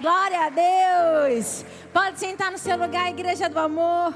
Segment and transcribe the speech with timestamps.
[0.00, 1.64] Glória a Deus!
[1.92, 4.14] Pode sentar no seu lugar, Igreja do Amor.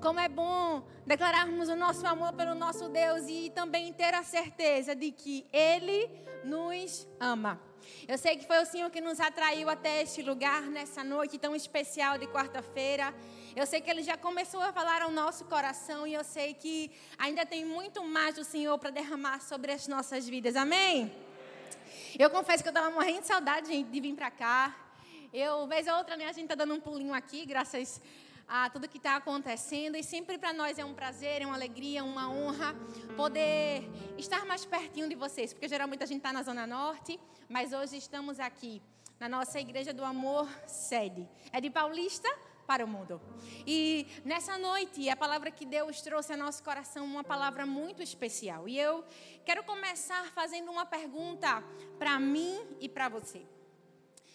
[0.00, 4.94] Como é bom declararmos o nosso amor pelo nosso Deus e também ter a certeza
[4.94, 6.08] de que Ele
[6.44, 7.60] nos ama.
[8.06, 11.56] Eu sei que foi o Senhor que nos atraiu até este lugar nessa noite tão
[11.56, 13.12] especial de quarta-feira.
[13.56, 16.90] Eu sei que Ele já começou a falar ao nosso coração e eu sei que
[17.16, 20.54] ainda tem muito mais do Senhor para derramar sobre as nossas vidas.
[20.56, 21.12] Amém?
[22.18, 24.76] Eu confesso que eu estava morrendo de saudade de vir para cá.
[25.32, 28.00] Eu, vez ou outra, né, a gente está dando um pulinho aqui, graças
[28.46, 29.96] a tudo que está acontecendo.
[29.96, 32.74] E sempre para nós é um prazer, é uma alegria, uma honra
[33.16, 35.52] poder estar mais pertinho de vocês.
[35.52, 38.80] Porque geralmente a gente está na Zona Norte, mas hoje estamos aqui
[39.18, 41.28] na nossa Igreja do Amor sede.
[41.52, 42.28] É de Paulista
[42.68, 43.18] para o mundo.
[43.66, 48.68] E nessa noite, a palavra que Deus trouxe ao nosso coração, uma palavra muito especial.
[48.68, 49.02] E eu
[49.46, 51.64] quero começar fazendo uma pergunta
[51.98, 53.40] para mim e para você.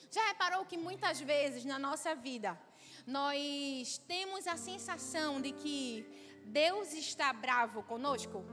[0.09, 2.59] Já reparou que muitas vezes na nossa vida
[3.05, 5.81] nós temos a sensação de que
[6.45, 8.43] Deus está bravo conosco?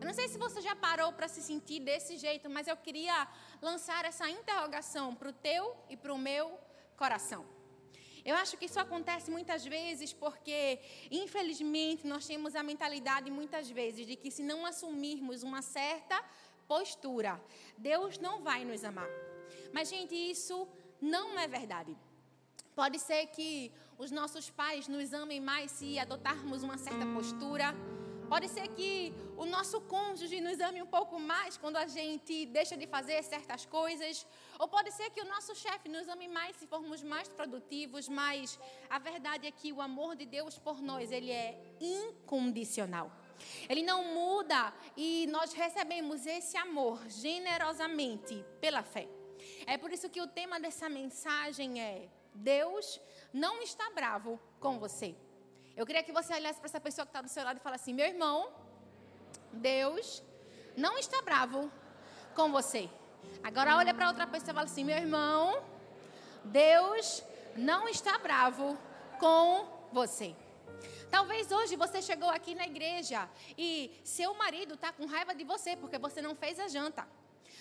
[0.00, 3.28] Eu não sei se você já parou para se sentir desse jeito, mas eu queria
[3.60, 6.58] lançar essa interrogação para o teu e para o meu
[6.96, 7.55] coração.
[8.30, 10.80] Eu acho que isso acontece muitas vezes porque,
[11.22, 16.20] infelizmente, nós temos a mentalidade muitas vezes de que se não assumirmos uma certa
[16.66, 17.40] postura,
[17.78, 19.08] Deus não vai nos amar.
[19.72, 20.66] Mas, gente, isso
[21.00, 21.96] não é verdade.
[22.74, 27.74] Pode ser que os nossos pais nos amem mais se adotarmos uma certa postura.
[28.28, 32.76] Pode ser que o nosso cônjuge nos ame um pouco mais quando a gente deixa
[32.76, 34.26] de fazer certas coisas.
[34.58, 38.08] Ou pode ser que o nosso chefe nos ame mais se formos mais produtivos.
[38.08, 38.58] Mas
[38.90, 43.12] a verdade é que o amor de Deus por nós, ele é incondicional.
[43.68, 49.06] Ele não muda e nós recebemos esse amor generosamente pela fé.
[49.66, 53.00] É por isso que o tema dessa mensagem é: Deus
[53.32, 55.14] não está bravo com você.
[55.76, 57.82] Eu queria que você olhasse para essa pessoa que está do seu lado e falasse
[57.84, 58.50] assim: meu irmão,
[59.52, 60.22] Deus
[60.76, 61.70] não está bravo
[62.34, 62.88] com você.
[63.44, 65.62] Agora olha para outra pessoa e fala assim: meu irmão,
[66.44, 67.22] Deus
[67.54, 68.78] não está bravo
[69.18, 70.34] com você.
[71.10, 75.76] Talvez hoje você chegou aqui na igreja e seu marido está com raiva de você
[75.76, 77.06] porque você não fez a janta.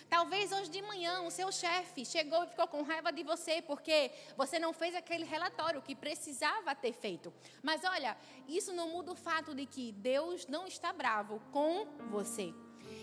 [0.10, 4.12] Talvez hoje de manhã o seu chefe chegou e ficou com raiva de você porque
[4.38, 7.34] você não fez aquele relatório que precisava ter feito.
[7.62, 8.18] Mas olha,
[8.48, 12.54] isso não muda o fato de que Deus não está bravo com você.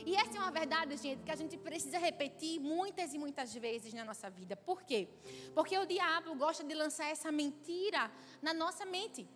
[0.07, 3.93] E essa é uma verdade, gente, que a gente precisa repetir muitas e muitas vezes
[3.93, 4.57] na nossa vida.
[4.57, 5.09] Por quê?
[5.55, 9.29] Porque o diabo gosta de lançar essa mentira na nossa mente.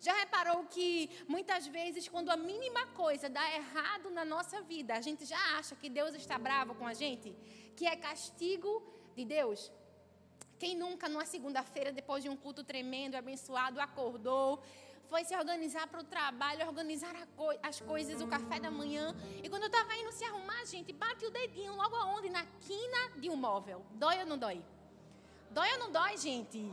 [0.00, 5.00] Já reparou que muitas vezes, quando a mínima coisa dá errado na nossa vida, a
[5.00, 7.34] gente já acha que Deus está bravo com a gente?
[7.76, 8.82] Que é castigo
[9.14, 9.72] de Deus?
[10.58, 14.62] Quem nunca, numa segunda-feira, depois de um culto tremendo, abençoado, acordou,
[15.08, 19.14] foi se organizar para o trabalho, organizar co as coisas, o café da manhã.
[19.42, 22.30] E quando eu estava indo se arrumar, gente, bate o dedinho logo aonde?
[22.30, 23.84] Na quina de um móvel.
[23.92, 24.62] Dói ou não dói?
[25.50, 26.72] Dói ou não dói, gente?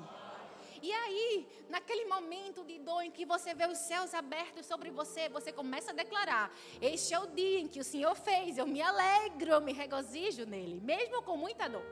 [0.84, 5.30] E aí, naquele momento de dor em que você vê os céus abertos sobre você,
[5.30, 8.82] você começa a declarar: Este é o dia em que o Senhor fez, eu me
[8.82, 11.86] alegro, eu me regozijo nele, mesmo com muita dor.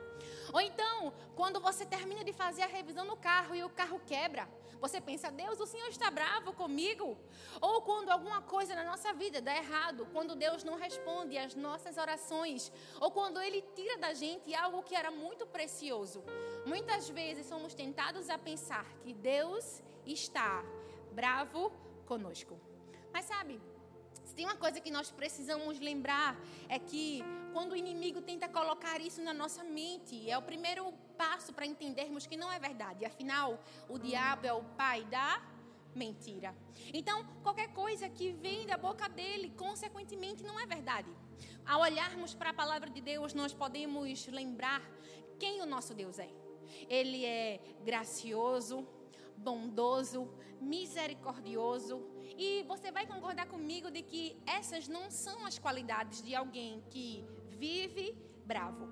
[0.52, 4.46] Ou então, quando você termina de fazer a revisão no carro e o carro quebra,
[4.82, 7.16] você pensa, Deus, o Senhor está bravo comigo?
[7.60, 11.96] Ou quando alguma coisa na nossa vida dá errado, quando Deus não responde às nossas
[11.96, 16.24] orações, ou quando Ele tira da gente algo que era muito precioso.
[16.66, 20.64] Muitas vezes somos tentados a pensar que Deus está
[21.12, 21.70] bravo
[22.04, 22.58] conosco.
[23.12, 23.60] Mas sabe,
[24.24, 26.36] se tem uma coisa que nós precisamos lembrar
[26.68, 27.22] é que
[27.52, 32.26] quando o inimigo tenta colocar isso na nossa mente, é o primeiro passo para entendermos
[32.26, 33.04] que não é verdade.
[33.04, 33.48] Afinal,
[33.88, 35.40] o diabo é o pai da
[35.94, 36.50] mentira.
[36.92, 41.10] Então, qualquer coisa que vem da boca dele, consequentemente, não é verdade.
[41.64, 44.82] Ao olharmos para a palavra de Deus, nós podemos lembrar
[45.38, 46.30] quem o nosso Deus é.
[46.88, 48.76] Ele é gracioso,
[49.36, 50.28] bondoso,
[50.60, 52.02] misericordioso.
[52.36, 57.24] E você vai concordar comigo de que essas não são as qualidades de alguém que
[57.50, 58.12] vive
[58.44, 58.91] bravo.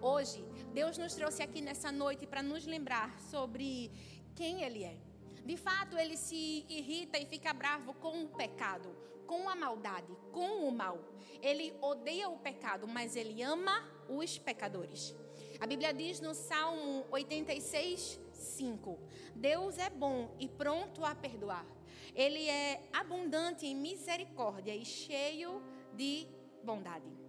[0.00, 0.44] Hoje,
[0.74, 3.90] Deus nos trouxe aqui nessa noite para nos lembrar sobre
[4.34, 4.96] quem Ele é.
[5.44, 8.94] De fato, Ele se irrita e fica bravo com o pecado,
[9.26, 10.98] com a maldade, com o mal.
[11.40, 15.14] Ele odeia o pecado, mas Ele ama os pecadores.
[15.58, 18.98] A Bíblia diz no Salmo 86, 5:
[19.34, 21.66] Deus é bom e pronto a perdoar.
[22.14, 25.62] Ele é abundante em misericórdia e cheio
[25.94, 26.26] de
[26.62, 27.25] bondade.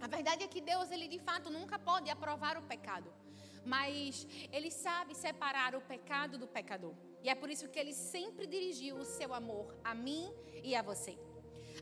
[0.00, 3.12] A verdade é que Deus, ele de fato nunca pode aprovar o pecado,
[3.64, 6.94] mas ele sabe separar o pecado do pecador.
[7.22, 10.32] E é por isso que ele sempre dirigiu o seu amor a mim
[10.62, 11.18] e a você.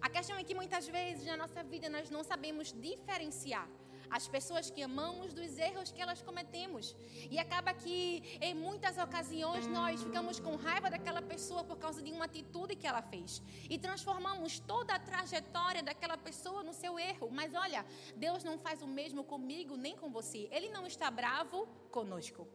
[0.00, 3.68] A questão é que muitas vezes na nossa vida nós não sabemos diferenciar
[4.16, 6.94] as pessoas que amamos dos erros que elas cometemos.
[7.28, 12.12] E acaba que em muitas ocasiões nós ficamos com raiva daquela pessoa por causa de
[12.12, 17.28] uma atitude que ela fez e transformamos toda a trajetória daquela pessoa no seu erro.
[17.38, 17.84] Mas olha,
[18.14, 20.48] Deus não faz o mesmo comigo nem com você.
[20.52, 22.46] Ele não está bravo conosco.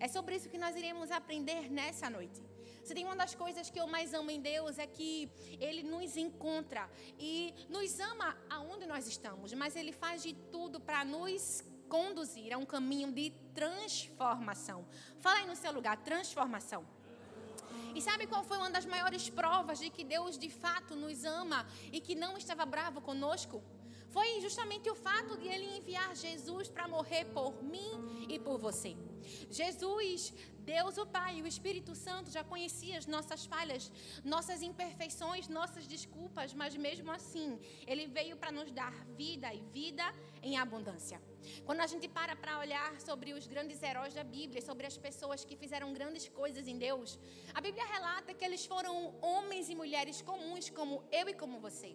[0.00, 2.42] É sobre isso que nós iremos aprender nessa noite.
[2.84, 6.18] Se tem uma das coisas que eu mais amo em Deus é que Ele nos
[6.18, 6.86] encontra
[7.18, 12.58] e nos ama aonde nós estamos, mas Ele faz de tudo para nos conduzir a
[12.58, 14.86] um caminho de transformação.
[15.18, 16.86] Fala aí no seu lugar, transformação.
[17.94, 21.66] E sabe qual foi uma das maiores provas de que Deus de fato nos ama
[21.90, 23.62] e que não estava bravo conosco?
[24.10, 28.94] Foi justamente o fato de ele enviar Jesus para morrer por mim e por você.
[29.50, 30.32] Jesus,
[30.64, 33.92] Deus o Pai e o Espírito Santo já conheciam as nossas falhas,
[34.24, 40.04] nossas imperfeições, nossas desculpas, mas mesmo assim, Ele veio para nos dar vida e vida
[40.42, 41.20] em abundância.
[41.66, 45.44] Quando a gente para para olhar sobre os grandes heróis da Bíblia, sobre as pessoas
[45.44, 47.18] que fizeram grandes coisas em Deus,
[47.52, 51.94] a Bíblia relata que eles foram homens e mulheres comuns, como eu e como você.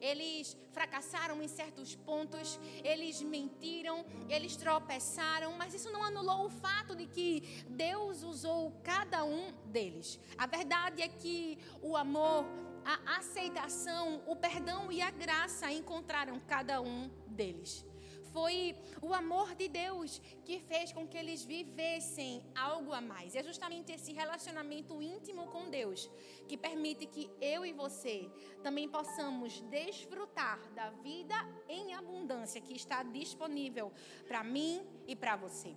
[0.00, 6.67] Eles fracassaram em certos pontos, eles mentiram, eles tropeçaram, mas isso não anulou o fato
[6.98, 10.18] de que Deus usou cada um deles.
[10.36, 12.44] A verdade é que o amor,
[12.84, 17.84] a aceitação, o perdão e a graça encontraram cada um deles.
[18.32, 23.34] Foi o amor de Deus que fez com que eles vivessem algo a mais.
[23.34, 26.10] É justamente esse relacionamento íntimo com Deus
[26.46, 28.30] que permite que eu e você
[28.62, 31.34] também possamos desfrutar da vida
[31.68, 33.90] em abundância que está disponível
[34.26, 35.74] para mim e para você.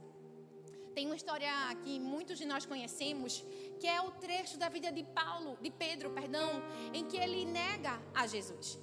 [0.94, 1.52] Tem uma história
[1.84, 3.44] que muitos de nós conhecemos,
[3.80, 6.50] que é o trecho da vida de Paulo, de Pedro, perdão,
[6.94, 8.78] em que ele nega a Jesus.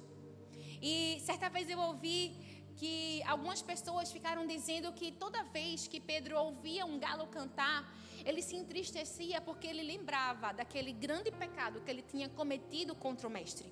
[0.81, 2.35] E certa vez eu ouvi
[2.75, 7.93] que algumas pessoas ficaram dizendo que toda vez que Pedro ouvia um galo cantar,
[8.25, 13.31] ele se entristecia porque ele lembrava daquele grande pecado que ele tinha cometido contra o
[13.31, 13.69] mestre.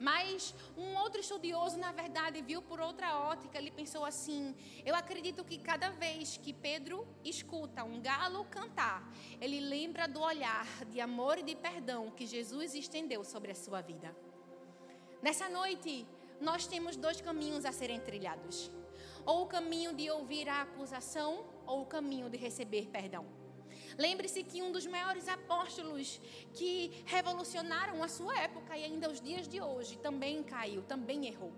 [0.00, 5.44] Mas um outro estudioso, na verdade, viu por outra ótica, ele pensou assim: eu acredito
[5.44, 9.06] que cada vez que Pedro escuta um galo cantar,
[9.42, 13.82] ele lembra do olhar de amor e de perdão que Jesus estendeu sobre a sua
[13.82, 14.16] vida.
[15.20, 16.06] Nessa noite,
[16.40, 18.70] nós temos dois caminhos a serem trilhados:
[19.26, 23.39] ou o caminho de ouvir a acusação, ou o caminho de receber perdão.
[24.00, 26.18] Lembre-se que um dos maiores apóstolos
[26.54, 31.52] que revolucionaram a sua época e ainda os dias de hoje também caiu, também errou.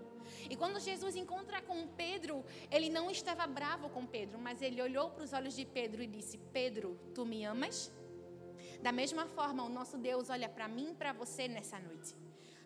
[0.49, 5.09] E quando Jesus encontra com Pedro, ele não estava bravo com Pedro, mas ele olhou
[5.11, 7.89] para os olhos de Pedro e disse: Pedro, tu me amas?
[8.81, 12.13] Da mesma forma, o nosso Deus olha para mim e para você nessa noite.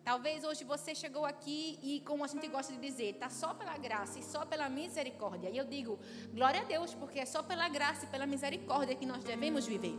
[0.08, 3.76] Talvez hoje você chegou aqui e, como a gente gosta de dizer, está só pela
[3.76, 5.50] graça e só pela misericórdia.
[5.50, 5.98] E eu digo,
[6.32, 9.94] glória a Deus, porque é só pela graça e pela misericórdia que nós devemos viver.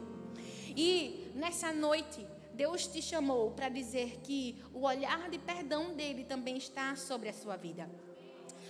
[0.75, 2.25] E nessa noite,
[2.55, 7.33] Deus te chamou para dizer que o olhar de perdão dele também está sobre a
[7.33, 7.87] sua vida.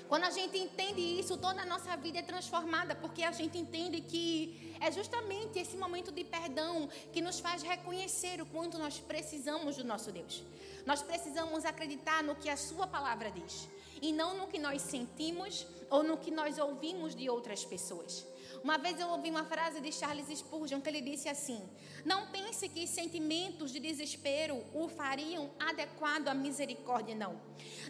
[0.09, 4.01] Quando a gente entende isso, toda a nossa vida é transformada, porque a gente entende
[4.01, 9.77] que é justamente esse momento de perdão que nos faz reconhecer o quanto nós precisamos
[9.77, 10.43] do nosso Deus.
[10.83, 13.69] Nós precisamos acreditar no que a Sua palavra diz,
[14.01, 18.25] e não no que nós sentimos ou no que nós ouvimos de outras pessoas.
[18.63, 21.61] Uma vez eu ouvi uma frase de Charles Spurgeon que ele disse assim:
[22.05, 27.39] Não pense que sentimentos de desespero o fariam adequado à misericórdia, não.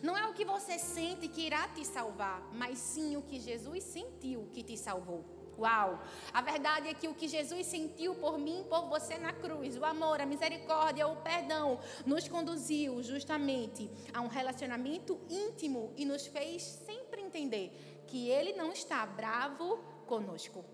[0.03, 3.83] Não é o que você sente que irá te salvar, mas sim o que Jesus
[3.83, 5.25] sentiu que te salvou.
[5.59, 6.01] Uau!
[6.33, 9.83] A verdade é que o que Jesus sentiu por mim, por você na cruz, o
[9.83, 16.63] amor, a misericórdia, o perdão, nos conduziu justamente a um relacionamento íntimo e nos fez
[16.63, 20.66] sempre entender que Ele não está bravo conosco.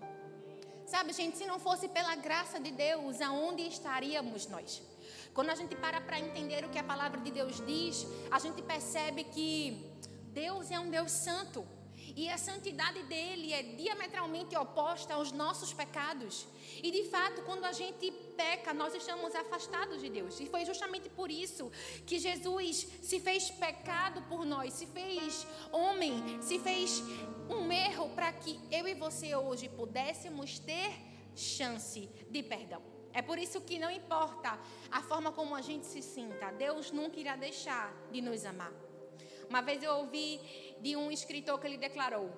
[0.92, 4.82] Sabe, gente, se não fosse pela graça de Deus, aonde estaríamos nós?
[5.34, 8.62] Quando a gente para para entender o que a palavra de Deus diz, a gente
[8.62, 9.50] percebe que
[10.42, 11.66] Deus é um Deus santo.
[12.14, 16.46] E a santidade dele é diametralmente oposta aos nossos pecados.
[16.82, 18.10] E de fato, quando a gente
[18.42, 20.38] peca, nós estamos afastados de Deus.
[20.40, 21.70] E foi justamente por isso
[22.06, 27.02] que Jesus se fez pecado por nós, se fez homem, se fez
[27.48, 30.92] um erro para que eu e você hoje pudéssemos ter
[31.34, 32.82] chance de perdão.
[33.12, 34.58] É por isso que não importa
[34.90, 38.72] a forma como a gente se sinta, Deus nunca irá deixar de nos amar.
[39.48, 40.40] Uma vez eu ouvi
[40.80, 42.30] de um escritor que ele declarou: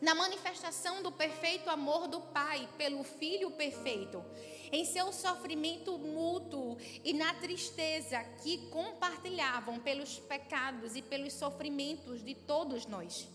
[0.00, 4.24] na manifestação do perfeito amor do Pai pelo Filho perfeito,
[4.72, 12.34] em seu sofrimento mútuo e na tristeza que compartilhavam pelos pecados e pelos sofrimentos de
[12.34, 13.28] todos nós.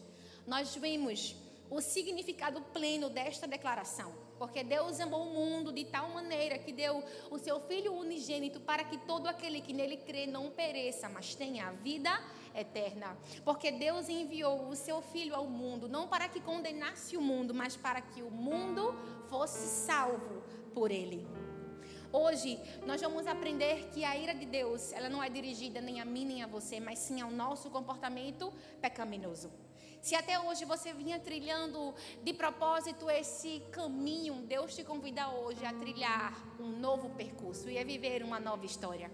[0.46, 1.36] Nós vemos
[1.70, 4.14] o significado pleno desta declaração.
[4.38, 8.84] Porque Deus amou o mundo de tal maneira que deu o seu Filho unigênito para
[8.84, 12.12] que todo aquele que nele crê não pereça, mas tenha a vida
[12.54, 13.18] eterna.
[13.46, 17.78] Porque Deus enviou o seu Filho ao mundo, não para que condenasse o mundo, mas
[17.78, 18.94] para que o mundo
[19.30, 21.26] fosse salvo por ele.
[22.12, 26.06] Hoje nós vamos aprender que a ira de Deus, ela não é dirigida nem a
[26.06, 29.50] mim nem a você, mas sim ao nosso comportamento pecaminoso.
[30.06, 35.74] Se até hoje você vinha trilhando de propósito esse caminho, Deus te convida hoje a
[35.74, 39.10] trilhar um novo percurso e a viver uma nova história.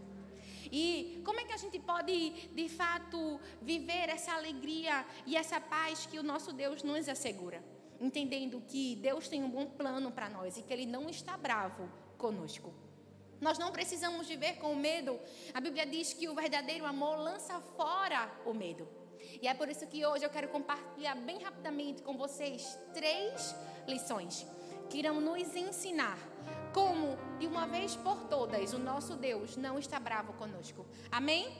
[0.69, 6.05] E como é que a gente pode, de fato, viver essa alegria e essa paz
[6.05, 7.63] que o nosso Deus nos assegura?
[8.01, 11.89] Entendendo que Deus tem um bom plano para nós e que Ele não está bravo
[12.17, 12.73] conosco.
[13.39, 15.17] Nós não precisamos viver com medo.
[15.53, 18.99] A Bíblia diz que o verdadeiro amor lança fora o medo.
[19.39, 23.55] E é por isso que hoje eu quero compartilhar bem rapidamente com vocês três
[23.87, 24.45] lições
[24.89, 26.17] que irão nos ensinar
[26.73, 30.85] como, de uma vez por todas, o nosso Deus não está bravo conosco.
[31.11, 31.57] Amém?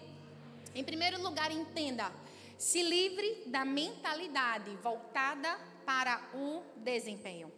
[0.73, 2.11] Em primeiro lugar, entenda:
[2.57, 7.51] se livre da mentalidade voltada para o desempenho.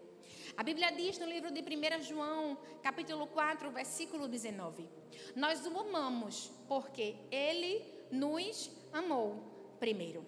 [0.56, 4.88] A Bíblia diz no livro de 1 João, capítulo 4, versículo 19:
[5.36, 9.53] Nós o amamos porque ele nos amou
[9.84, 10.26] primeiro.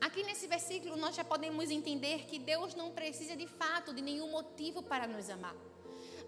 [0.00, 4.30] Aqui nesse versículo nós já podemos entender que Deus não precisa de fato de nenhum
[4.30, 5.56] motivo para nos amar.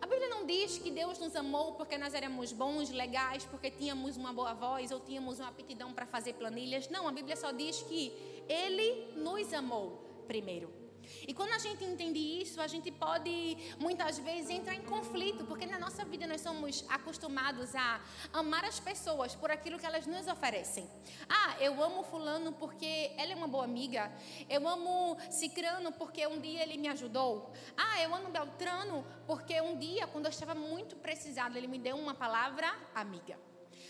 [0.00, 4.16] A Bíblia não diz que Deus nos amou porque nós éramos bons, legais, porque tínhamos
[4.16, 6.88] uma boa voz ou tínhamos uma aptidão para fazer planilhas.
[6.88, 8.12] Não, a Bíblia só diz que
[8.48, 9.84] Ele nos amou
[10.26, 10.85] primeiro.
[11.26, 15.66] E quando a gente entende isso, a gente pode muitas vezes entrar em conflito, porque
[15.66, 18.00] na nossa vida nós somos acostumados a
[18.32, 20.88] amar as pessoas por aquilo que elas nos oferecem.
[21.28, 24.12] Ah, eu amo fulano porque ela é uma boa amiga.
[24.48, 27.52] Eu amo Cicrano porque um dia ele me ajudou.
[27.76, 31.96] Ah, eu amo Beltrano porque um dia, quando eu estava muito precisado, ele me deu
[31.96, 33.36] uma palavra amiga.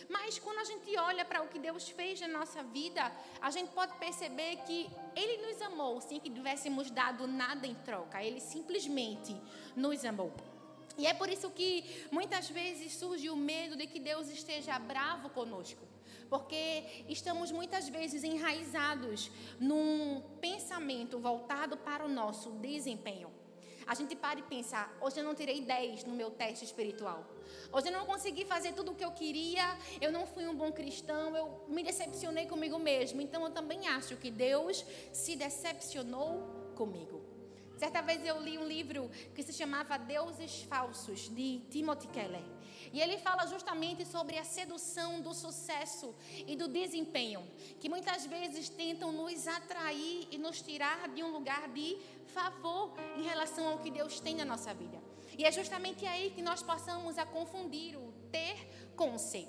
[0.09, 3.71] Mas quando a gente olha para o que Deus fez na nossa vida, a gente
[3.73, 8.23] pode perceber que Ele nos amou sem que tivéssemos dado nada em troca.
[8.23, 9.37] Ele simplesmente
[9.75, 10.33] nos amou.
[10.99, 15.29] E é por isso que muitas vezes surge o medo de que Deus esteja bravo
[15.31, 15.85] conosco.
[16.31, 23.31] Porque estamos muitas vezes enraizados num pensamento voltado para o nosso desempenho.
[23.87, 27.36] A gente para e pensa, hoje eu não tirei 10 no meu teste espiritual.
[27.73, 30.73] Hoje eu não consegui fazer tudo o que eu queria, eu não fui um bom
[30.73, 33.21] cristão, eu me decepcionei comigo mesmo.
[33.21, 37.37] Então eu também acho que Deus se decepcionou comigo.
[37.77, 42.43] Certa vez eu li um livro que se chamava Deuses Falsos, de Timothy Keller.
[42.93, 46.15] E ele fala justamente sobre a sedução do sucesso
[46.47, 47.47] e do desempenho,
[47.79, 51.99] que muitas vezes tentam nos atrair e nos tirar de um lugar de
[52.29, 55.06] favor em relação ao que Deus tem na nossa vida.
[55.39, 58.57] E é justamente aí que nós possamos a confundir o ter
[58.97, 59.47] com o ser.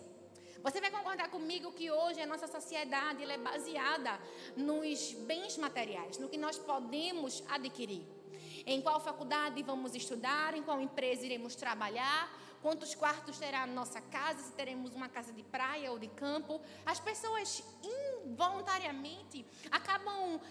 [0.61, 4.19] Você vai concordar comigo que hoje a nossa sociedade é baseada
[4.55, 8.05] nos bens materiais, no que nós podemos adquirir.
[8.65, 12.29] Em qual faculdade vamos estudar, em qual empresa iremos trabalhar,
[12.61, 16.59] quantos quartos terá a nossa casa, se teremos uma casa de praia ou de campo.
[16.85, 17.63] As pessoas
[18.25, 20.41] involuntariamente acabam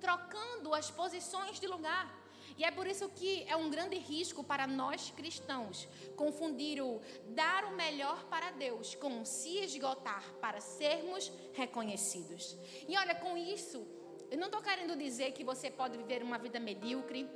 [0.00, 2.25] trocando as posições de lugar.
[2.56, 5.86] E é por isso que é um grande risco para nós cristãos
[6.16, 12.56] confundir o dar o melhor para Deus com se esgotar para sermos reconhecidos.
[12.88, 13.86] E olha, com isso,
[14.30, 17.28] eu não estou querendo dizer que você pode viver uma vida medíocre,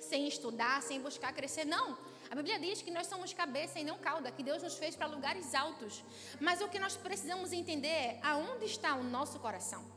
[0.00, 1.64] sem estudar, sem buscar crescer.
[1.64, 1.98] Não.
[2.30, 5.06] A Bíblia diz que nós somos cabeça e não cauda, que Deus nos fez para
[5.06, 6.02] lugares altos.
[6.40, 9.93] Mas o que nós precisamos entender é aonde está o nosso coração.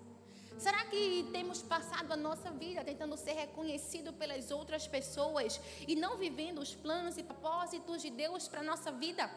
[0.58, 6.18] Será que temos passado a nossa vida tentando ser reconhecido pelas outras pessoas e não
[6.18, 9.30] vivendo os planos e propósitos de Deus para a nossa vida?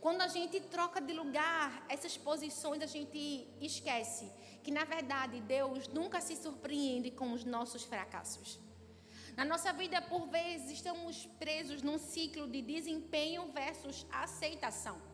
[0.00, 4.30] Quando a gente troca de lugar essas posições, a gente esquece
[4.62, 8.60] que, na verdade, Deus nunca se surpreende com os nossos fracassos.
[9.36, 15.07] Na nossa vida, por vezes, estamos presos num ciclo de desempenho versus aceitação.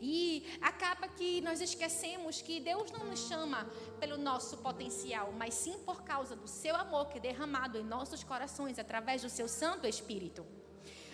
[0.00, 3.70] E acaba que nós esquecemos que Deus não nos chama
[4.00, 8.24] pelo nosso potencial, mas sim por causa do seu amor que é derramado em nossos
[8.24, 10.46] corações através do seu Santo Espírito.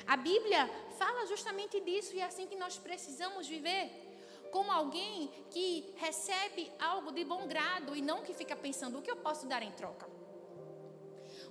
[0.06, 0.68] A Bíblia
[0.98, 4.06] fala justamente disso e é assim que nós precisamos viver.
[4.50, 9.10] como alguém que recebe algo de bom grado e não que fica pensando o que
[9.10, 10.08] eu posso dar em troca.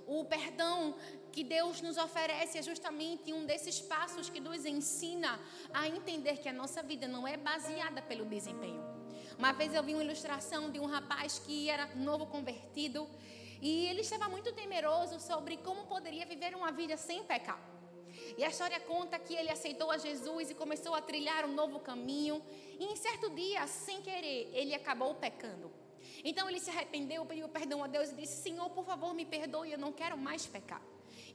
[0.06, 0.96] O perdão
[1.32, 5.38] que Deus nos oferece é justamente um desses passos que nos ensina
[5.72, 8.82] a entender que a nossa vida não é baseada pelo desempenho.
[9.38, 13.08] Uma vez eu vi uma ilustração de um rapaz que era novo convertido
[13.60, 17.60] e ele estava muito temeroso sobre como poderia viver uma vida sem pecar.
[18.36, 21.78] E a história conta que ele aceitou a Jesus e começou a trilhar um novo
[21.80, 22.42] caminho.
[22.78, 25.70] E em certo dia, sem querer, ele acabou pecando.
[26.24, 29.72] Então ele se arrependeu, pediu perdão a Deus e disse: Senhor, por favor, me perdoe,
[29.72, 30.82] eu não quero mais pecar.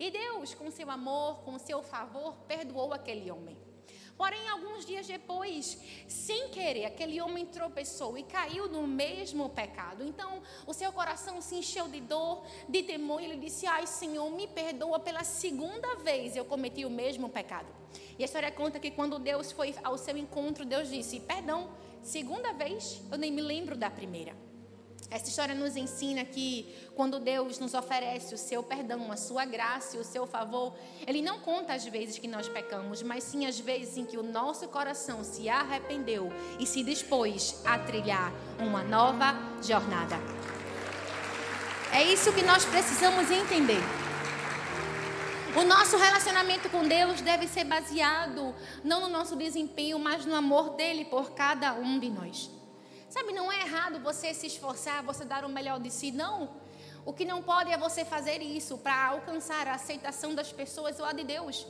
[0.03, 3.57] E Deus, com seu amor, com seu favor, perdoou aquele homem.
[4.17, 5.79] Porém, alguns dias depois,
[6.09, 10.03] sem querer, aquele homem tropeçou e caiu no mesmo pecado.
[10.03, 14.29] Então, o seu coração se encheu de dor, de temor, e ele disse: Ai, Senhor,
[14.29, 17.73] me perdoa pela segunda vez eu cometi o mesmo pecado.
[18.19, 22.51] E a história conta que quando Deus foi ao seu encontro, Deus disse: Perdão, segunda
[22.51, 24.35] vez, eu nem me lembro da primeira.
[25.09, 29.97] Essa história nos ensina que quando Deus nos oferece o seu perdão, a sua graça
[29.97, 33.59] e o seu favor, Ele não conta as vezes que nós pecamos, mas sim as
[33.59, 39.35] vezes em que o nosso coração se arrependeu e se dispôs a trilhar uma nova
[39.61, 40.15] jornada.
[41.91, 43.81] É isso que nós precisamos entender.
[45.55, 50.71] O nosso relacionamento com Deus deve ser baseado não no nosso desempenho, mas no amor
[50.71, 52.49] dele por cada um de nós.
[53.13, 56.49] Sabe, não é errado você se esforçar, você dar o melhor de si, não.
[57.05, 61.05] O que não pode é você fazer isso para alcançar a aceitação das pessoas ou
[61.05, 61.63] a de Deus.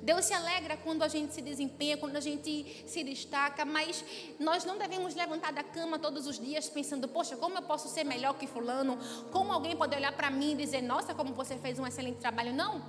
[0.00, 4.04] Deus se alegra quando a gente se desempenha, quando a gente se destaca, mas
[4.38, 8.04] nós não devemos levantar da cama todos os dias pensando: poxa, como eu posso ser
[8.04, 8.96] melhor que Fulano?
[9.32, 12.54] Como alguém pode olhar para mim e dizer: nossa, como você fez um excelente trabalho?
[12.54, 12.80] Não.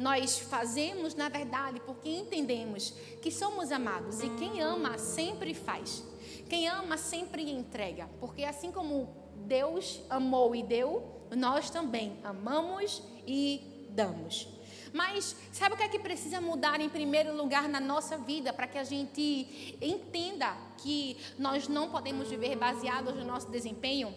[0.00, 6.02] Nós fazemos, na verdade, porque entendemos que somos amados e quem ama sempre faz.
[6.48, 9.08] Quem ama sempre entrega, porque assim como
[9.46, 14.48] Deus amou e deu, nós também amamos e damos.
[14.92, 18.66] Mas sabe o que é que precisa mudar em primeiro lugar na nossa vida para
[18.66, 24.14] que a gente entenda que nós não podemos viver baseados no nosso desempenho?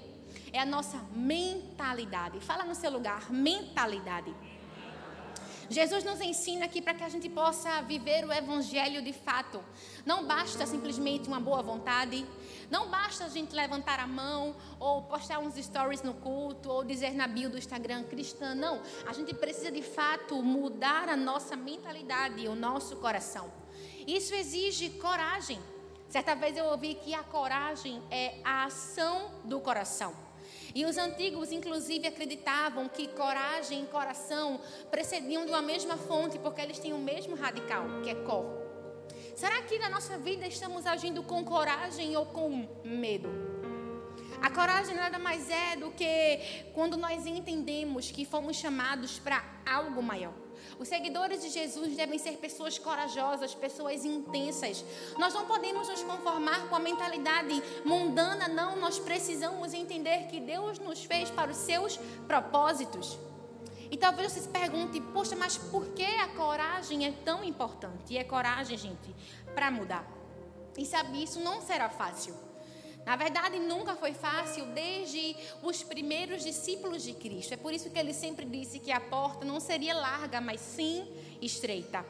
[0.54, 2.40] É a nossa mentalidade.
[2.40, 4.34] Fala no seu lugar, mentalidade.
[5.70, 9.64] Jesus nos ensina aqui para que a gente possa viver o evangelho de fato.
[10.04, 12.26] Não basta simplesmente uma boa vontade,
[12.72, 17.14] não basta a gente levantar a mão ou postar uns stories no culto ou dizer
[17.14, 18.82] na bio do Instagram cristã, não.
[19.08, 23.52] A gente precisa de fato mudar a nossa mentalidade, o nosso coração.
[24.08, 25.60] Isso exige coragem.
[26.08, 30.29] Certa vez eu ouvi que a coragem é a ação do coração.
[30.74, 34.60] E os antigos, inclusive, acreditavam que coragem e coração
[34.92, 38.46] precediam de uma mesma fonte, porque eles têm o mesmo radical, que é cor.
[39.36, 43.30] Será que na nossa vida estamos agindo com coragem ou com medo?
[44.42, 46.40] A coragem nada mais é do que
[46.74, 50.49] quando nós entendemos que fomos chamados para algo maior.
[50.80, 54.86] Os seguidores de Jesus devem ser pessoas corajosas, pessoas intensas.
[55.18, 58.78] Nós não podemos nos conformar com a mentalidade mundana, não.
[58.78, 63.20] Nós precisamos entender que Deus nos fez para os seus propósitos.
[63.92, 68.14] E talvez você se pergunte, poxa, mas por que a coragem é tão importante?
[68.14, 69.14] E é coragem, gente,
[69.54, 70.08] para mudar.
[70.78, 72.34] E sabe, isso não será fácil.
[73.06, 77.54] Na verdade, nunca foi fácil desde os primeiros discípulos de Cristo.
[77.54, 81.08] É por isso que ele sempre disse que a porta não seria larga, mas sim
[81.42, 82.06] estreita.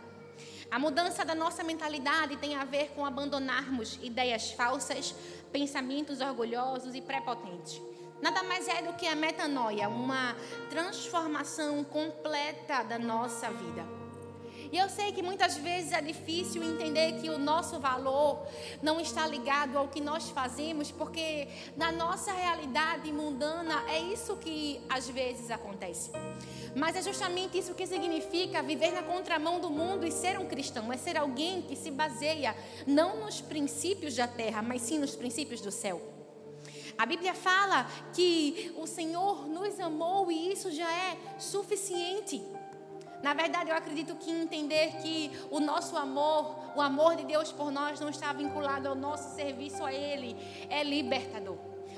[0.72, 5.16] A mudança da nossa mentalidade tem a ver com abandonarmos ideias falsas,
[5.52, 7.82] pensamentos orgulhosos e prepotentes.
[8.22, 10.36] Nada mais é do que a metanoia, uma
[10.70, 13.99] transformação completa da nossa vida.
[14.72, 18.46] E eu sei que muitas vezes é difícil entender que o nosso valor
[18.82, 24.80] não está ligado ao que nós fazemos, porque na nossa realidade mundana é isso que
[24.88, 26.12] às vezes acontece.
[26.76, 30.94] Mas é justamente isso que significa viver na contramão do mundo e ser um cristão,
[30.94, 32.56] é ser alguém que se baseia
[32.86, 36.00] não nos princípios da terra, mas sim nos princípios do céu.
[36.96, 42.44] A Bíblia fala que o Senhor nos amou e isso já é suficiente.
[43.22, 47.72] Na verdade, eu acredito que entender que o nosso amor, o amor de Deus por
[47.72, 50.36] nós, não está vinculado ao nosso serviço a Ele,
[50.70, 51.58] é libertador.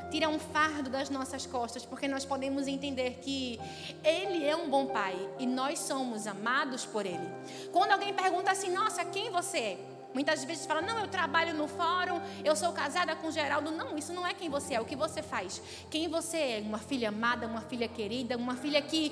[0.10, 3.60] Tira um fardo das nossas costas, porque nós podemos entender que
[4.04, 7.30] Ele é um bom Pai e nós somos amados por Ele.
[7.72, 9.78] Quando alguém pergunta assim, nossa, quem você é?
[10.14, 13.72] Muitas vezes fala, não, eu trabalho no fórum, eu sou casada com Geraldo.
[13.72, 15.62] Não, isso não é quem você é, o que você faz.
[15.90, 16.64] Quem você é?
[16.66, 19.12] Uma filha amada, uma filha querida, uma filha que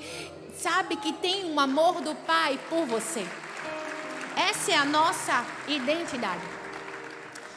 [0.54, 3.26] sabe que tem um amor do Pai por você.
[4.36, 6.44] Essa é a nossa identidade.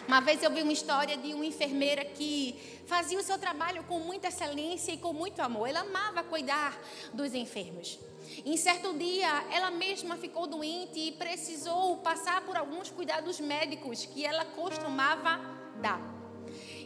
[0.08, 4.00] Uma vez eu vi uma história de uma enfermeira que fazia o seu trabalho com
[4.00, 5.68] muita excelência e com muito amor.
[5.68, 6.78] Ela amava cuidar
[7.14, 8.00] dos enfermos.
[8.46, 14.26] Em certo dia, ela mesma ficou doente e precisou passar por alguns cuidados médicos que
[14.26, 15.40] ela costumava
[15.82, 16.02] dar.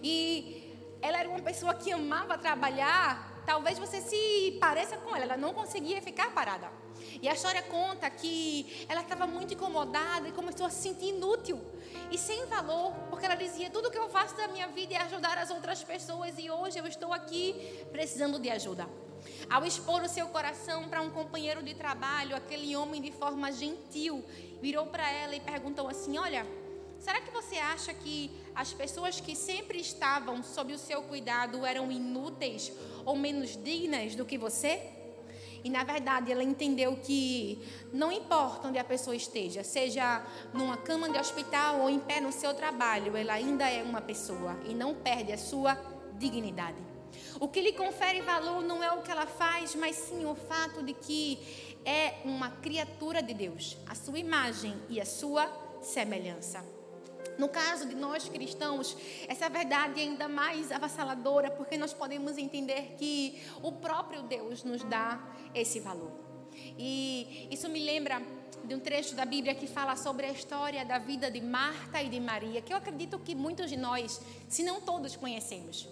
[0.03, 0.67] E
[1.01, 3.43] ela era uma pessoa que amava trabalhar.
[3.45, 6.69] Talvez você se pareça com ela, ela não conseguia ficar parada.
[7.21, 11.61] E a história conta que ela estava muito incomodada e começou a se sentir inútil
[12.11, 15.37] e sem valor, porque ela dizia: tudo que eu faço da minha vida é ajudar
[15.37, 19.06] as outras pessoas e hoje eu estou aqui precisando de ajuda.
[19.49, 24.23] Ao expor o seu coração para um companheiro de trabalho, aquele homem de forma gentil
[24.61, 26.45] virou para ela e perguntou assim: Olha,
[26.99, 31.91] será que você acha que as pessoas que sempre estavam sob o seu cuidado eram
[31.91, 32.71] inúteis
[33.05, 34.97] ou menos dignas do que você?
[35.63, 37.61] E na verdade ela entendeu que
[37.91, 42.31] não importa onde a pessoa esteja, seja numa cama de hospital ou em pé no
[42.31, 45.77] seu trabalho, ela ainda é uma pessoa e não perde a sua
[46.17, 46.96] dignidade.
[47.39, 50.83] O que lhe confere valor não é o que ela faz, mas sim o fato
[50.83, 51.39] de que
[51.85, 55.47] é uma criatura de Deus, a sua imagem e a sua
[55.81, 56.63] semelhança.
[57.37, 62.95] No caso de nós cristãos, essa verdade é ainda mais avassaladora, porque nós podemos entender
[62.97, 65.21] que o próprio Deus nos dá
[65.53, 66.11] esse valor.
[66.77, 68.21] E isso me lembra
[68.63, 72.09] de um trecho da Bíblia que fala sobre a história da vida de Marta e
[72.09, 75.87] de Maria, que eu acredito que muitos de nós, se não todos, conhecemos.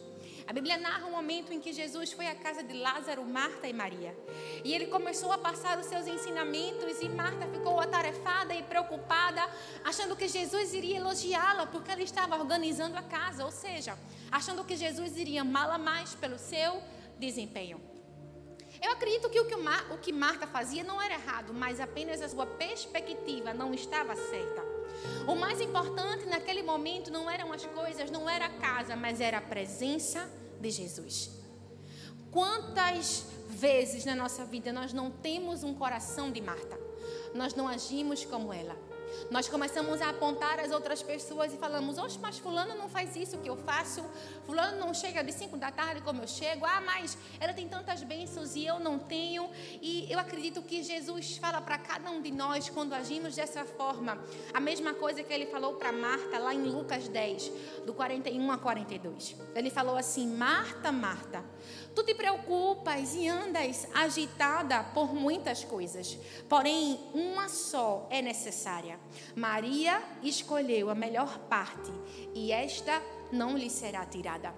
[0.48, 3.74] A Bíblia narra um momento em que Jesus foi à casa de Lázaro, Marta e
[3.74, 4.16] Maria.
[4.64, 9.42] E ele começou a passar os seus ensinamentos e Marta ficou atarefada e preocupada,
[9.84, 13.98] achando que Jesus iria elogiá-la porque ela estava organizando a casa, ou seja,
[14.32, 16.80] achando que Jesus iria amá-la mais pelo seu
[17.18, 17.82] desempenho.
[18.80, 22.22] Eu acredito que o que, Mar, o que Marta fazia não era errado, mas apenas
[22.22, 24.75] a sua perspectiva não estava certa.
[25.28, 29.38] O mais importante naquele momento não eram as coisas, não era a casa, mas era
[29.38, 31.32] a presença de Jesus.
[32.32, 36.78] Quantas vezes na nossa vida nós não temos um coração de Marta?
[37.34, 38.78] Nós não agimos como ela.
[39.32, 43.38] Nós começamos a apontar as outras pessoas e falamos: Oxe, mas Fulano não faz isso
[43.38, 44.04] que eu faço.
[44.46, 46.66] Fulano não chega de 5 da tarde como eu chego.
[46.66, 49.50] Ah, mas ela tem tantas bênçãos e eu não tenho.
[49.82, 54.18] E eu acredito que Jesus fala para cada um de nós quando agimos dessa forma.
[54.54, 57.52] A mesma coisa que ele falou para Marta lá em Lucas 10,
[57.86, 59.36] do 41 a 42.
[59.56, 61.44] Ele falou assim: Marta, Marta.
[61.96, 66.18] Tu te preocupas e andas agitada por muitas coisas,
[66.50, 69.00] porém uma só é necessária.
[69.34, 71.90] Maria escolheu a melhor parte
[72.34, 74.54] e esta não lhe será tirada.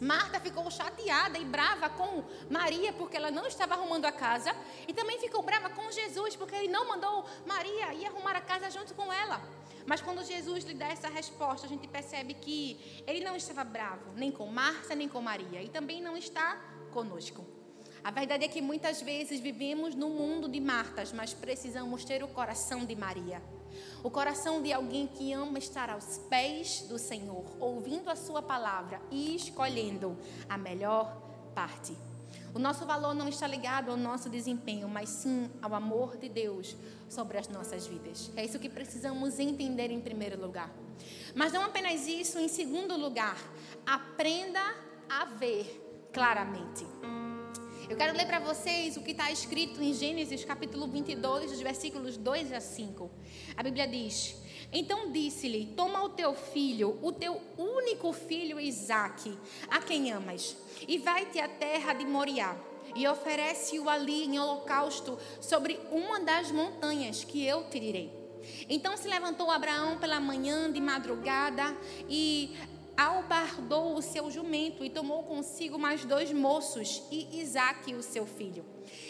[0.00, 4.54] Marta ficou chateada e brava com Maria porque ela não estava arrumando a casa
[4.86, 8.70] e também ficou brava com Jesus porque ele não mandou Maria ir arrumar a casa
[8.70, 9.40] junto com ela.
[9.88, 14.12] Mas quando Jesus lhe dá essa resposta, a gente percebe que ele não estava bravo,
[14.14, 16.60] nem com Marta, nem com Maria, e também não está
[16.92, 17.42] conosco.
[18.04, 22.28] A verdade é que muitas vezes vivemos no mundo de Martas, mas precisamos ter o
[22.28, 23.42] coração de Maria.
[24.04, 29.00] O coração de alguém que ama estar aos pés do Senhor, ouvindo a Sua palavra
[29.10, 30.18] e escolhendo
[30.50, 31.16] a melhor
[31.54, 31.96] parte.
[32.54, 36.76] O nosso valor não está ligado ao nosso desempenho, mas sim ao amor de Deus
[37.08, 38.30] sobre as nossas vidas.
[38.36, 40.70] É isso que precisamos entender em primeiro lugar.
[41.34, 43.36] Mas não apenas isso, em segundo lugar,
[43.86, 44.60] aprenda
[45.08, 46.86] a ver claramente.
[47.88, 52.18] Eu quero ler para vocês o que está escrito em Gênesis capítulo 22, dos versículos
[52.18, 53.10] 2 a 5.
[53.56, 54.36] A Bíblia diz:
[54.72, 59.36] Então disse-lhe: Toma o teu filho, o teu único filho Isaque,
[59.68, 62.56] a quem amas e vai-te à terra de Moriá
[62.94, 68.10] e oferece-o ali em holocausto sobre uma das montanhas que eu te direi.
[68.68, 71.76] Então se levantou Abraão pela manhã de madrugada
[72.08, 72.56] e
[72.96, 78.64] albardou o seu jumento e tomou consigo mais dois moços e Isaque, o seu filho.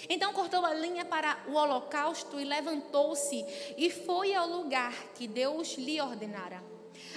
[0.08, 3.44] Então cortou a linha para o holocausto e levantou-se
[3.76, 6.62] e foi ao lugar que Deus lhe ordenara.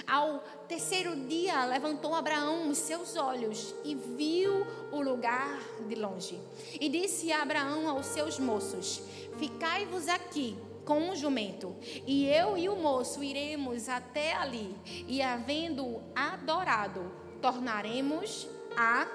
[0.06, 6.38] Ao terceiro dia, levantou Abraão os seus olhos e viu o lugar de longe.
[6.80, 9.02] E disse a Abraão aos seus moços:
[9.38, 11.76] Ficai-vos aqui com o jumento,
[12.06, 14.74] e eu e o moço iremos até ali,
[15.06, 19.06] e havendo adorado, tornaremos a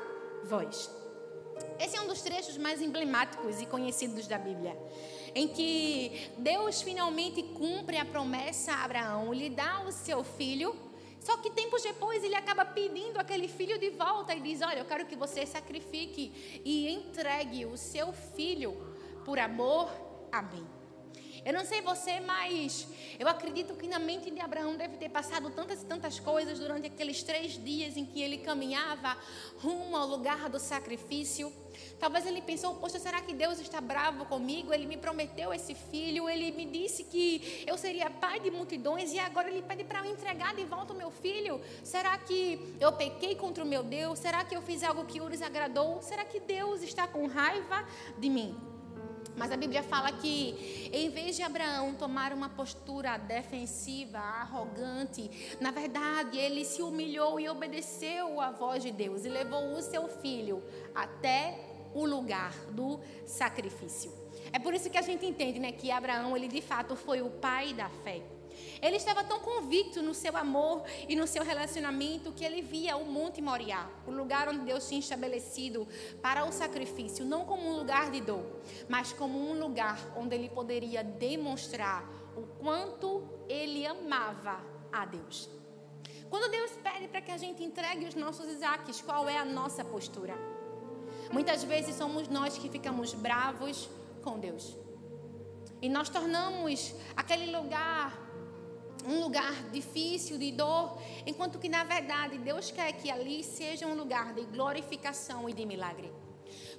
[0.44, 0.90] vós.
[1.80, 4.76] Esse é um dos trechos mais emblemáticos e conhecidos da Bíblia
[5.38, 10.76] em que Deus finalmente cumpre a promessa a Abraão, lhe dá o seu filho,
[11.20, 14.86] só que tempos depois ele acaba pedindo aquele filho de volta e diz: Olha, eu
[14.86, 18.76] quero que você sacrifique e entregue o seu filho
[19.26, 19.92] por amor
[20.32, 20.66] a mim.
[21.48, 22.86] Eu não sei você, mas
[23.18, 26.88] eu acredito que na mente de Abraão deve ter passado tantas e tantas coisas durante
[26.88, 29.16] aqueles três dias em que ele caminhava
[29.62, 31.50] rumo ao lugar do sacrifício.
[32.02, 34.74] Talvez ele pensou: Poxa, será que Deus está bravo comigo?
[34.74, 39.20] Ele me prometeu esse filho, ele me disse que eu seria pai de multidões e
[39.20, 41.62] agora ele pede para eu entregar de volta o meu filho.
[41.82, 44.20] Será que eu pequei contra o meu Deus?
[44.20, 46.02] Será que eu fiz algo que o desagradou?
[46.02, 48.77] Será que Deus está com raiva de mim?
[49.38, 55.70] Mas a Bíblia fala que, em vez de Abraão tomar uma postura defensiva, arrogante, na
[55.70, 60.64] verdade ele se humilhou e obedeceu à voz de Deus e levou o seu filho
[60.96, 61.56] até
[61.94, 64.12] o lugar do sacrifício.
[64.52, 67.30] É por isso que a gente entende né, que Abraão, ele de fato foi o
[67.30, 68.22] pai da fé.
[68.82, 73.06] Ele estava tão convicto no seu amor e no seu relacionamento que ele via o
[73.06, 75.88] Monte Moriá, o lugar onde Deus tinha estabelecido
[76.22, 78.46] para o sacrifício, não como um lugar de dor,
[78.88, 84.60] mas como um lugar onde ele poderia demonstrar o quanto ele amava
[84.92, 85.50] a Deus.
[86.30, 89.84] Quando Deus pede para que a gente entregue os nossos Isaques, qual é a nossa
[89.84, 90.36] postura?
[91.32, 93.90] Muitas vezes somos nós que ficamos bravos
[94.24, 94.76] com Deus.
[95.82, 98.27] E nós tornamos aquele lugar
[99.06, 103.96] um lugar difícil, de dor, enquanto que na verdade Deus quer que ali seja um
[103.96, 106.12] lugar de glorificação e de milagre.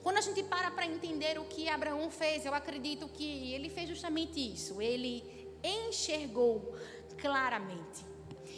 [0.03, 3.89] Quando a gente para para entender o que Abraão fez, eu acredito que ele fez
[3.89, 4.81] justamente isso.
[4.81, 5.23] Ele
[5.63, 6.75] enxergou
[7.19, 8.07] claramente.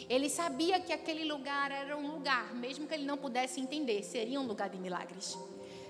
[0.07, 4.39] Ele sabia que aquele lugar era um lugar, mesmo que ele não pudesse entender, seria
[4.39, 5.37] um lugar de milagres.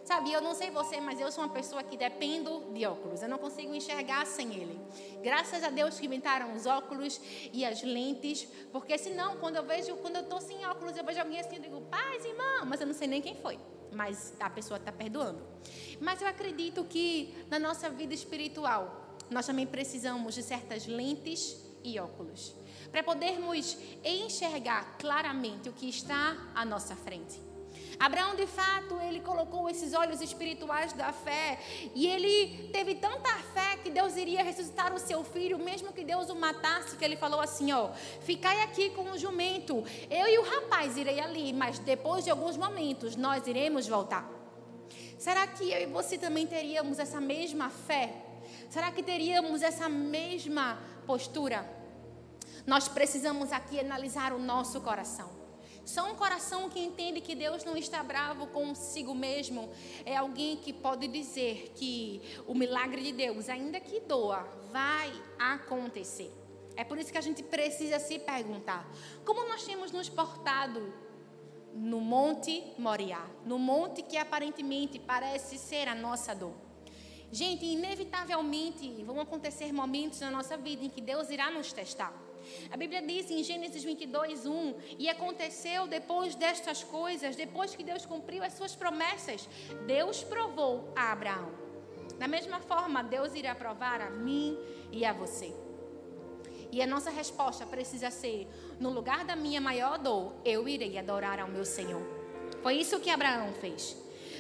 [0.04, 3.22] Sabe, eu não sei você, mas eu sou uma pessoa que dependo de óculos.
[3.22, 4.80] Eu não consigo enxergar sem ele.
[5.22, 7.22] Graças a Deus que inventaram os óculos
[7.54, 11.20] e as lentes, porque senão, quando eu vejo, quando eu estou sem óculos, eu vejo
[11.20, 13.60] alguém assim, eu digo, paz, irmã, mas eu não sei nem quem foi.
[13.92, 15.42] Mas a pessoa está perdoando.
[16.00, 22.00] Mas eu acredito que na nossa vida espiritual, nós também precisamos de certas lentes e
[22.00, 22.56] óculos
[22.92, 27.51] para podermos enxergar claramente o que está à nossa frente.
[28.02, 31.60] Abraão, de fato, ele colocou esses olhos espirituais da fé
[31.94, 36.28] e ele teve tanta fé que Deus iria ressuscitar o seu filho, mesmo que Deus
[36.32, 40.44] o matasse, que ele falou assim, ó, ficai aqui com o jumento, eu e o
[40.44, 44.28] rapaz irei ali, mas depois de alguns momentos nós iremos voltar.
[45.20, 48.16] Será que eu e você também teríamos essa mesma fé?
[48.68, 51.70] Será que teríamos essa mesma postura?
[52.66, 55.41] Nós precisamos aqui analisar o nosso coração.
[55.86, 59.70] Só um coração que entende que Deus não está bravo consigo mesmo
[60.06, 66.32] é alguém que pode dizer que o milagre de Deus, ainda que doa, vai acontecer.
[66.76, 68.90] É por isso que a gente precisa se perguntar:
[69.26, 70.94] como nós temos nos portado
[71.74, 76.54] no Monte Moriá, no monte que aparentemente parece ser a nossa dor?
[77.32, 82.14] Gente, inevitavelmente vão acontecer momentos na nossa vida em que Deus irá nos testar.
[82.72, 88.06] A Bíblia diz em Gênesis 22, 1: E aconteceu depois destas coisas, depois que Deus
[88.06, 89.48] cumpriu as suas promessas,
[89.86, 91.52] Deus provou a Abraão.
[92.18, 94.58] Da mesma forma, Deus irá provar a mim
[94.92, 95.54] e a você.
[96.72, 98.48] E a nossa resposta precisa ser:
[98.80, 102.02] no lugar da minha maior dor, eu irei adorar ao meu Senhor.
[102.62, 103.98] Foi isso que Abraão fez.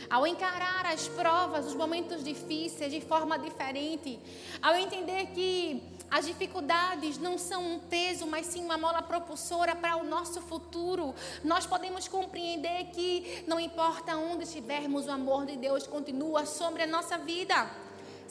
[0.10, 4.19] Ao encarar as provas, os momentos difíceis de forma diferente,
[4.62, 9.95] ao entender que as dificuldades não são um peso, mas sim uma mola propulsora para
[9.95, 11.15] o nosso futuro.
[11.41, 16.88] Nós podemos compreender que não importa onde estivermos, o amor de Deus continua sobre a
[16.88, 17.56] nossa vida.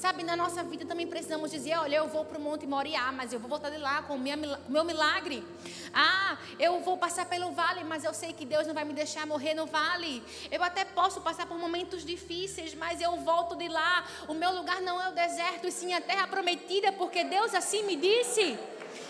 [0.00, 3.34] Sabe, na nossa vida também precisamos dizer: olha, eu vou para o Monte Moriá, mas
[3.34, 5.46] eu vou voltar de lá com o meu milagre.
[5.92, 9.26] Ah, eu vou passar pelo vale, mas eu sei que Deus não vai me deixar
[9.26, 10.24] morrer no vale.
[10.50, 14.06] Eu até posso passar por momentos difíceis, mas eu volto de lá.
[14.26, 17.82] O meu lugar não é o deserto, e sim a terra prometida, porque Deus assim
[17.82, 18.58] me disse.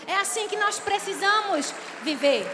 [0.05, 1.73] É assim que nós precisamos
[2.03, 2.45] viver.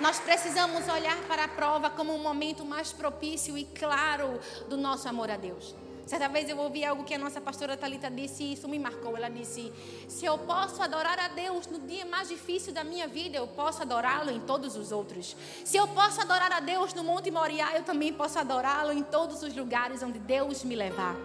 [0.00, 5.08] Nós precisamos olhar para a prova como um momento mais propício e claro do nosso
[5.08, 5.85] amor a Deus.
[6.06, 9.16] Certa vez eu ouvi algo que a nossa pastora Talita disse e isso me marcou.
[9.16, 9.72] Ela disse:
[10.06, 13.82] "Se eu posso adorar a Deus no dia mais difícil da minha vida, eu posso
[13.82, 15.36] adorá-lo em todos os outros.
[15.64, 19.42] Se eu posso adorar a Deus no Monte Moriá, eu também posso adorá-lo em todos
[19.42, 21.16] os lugares onde Deus me levar."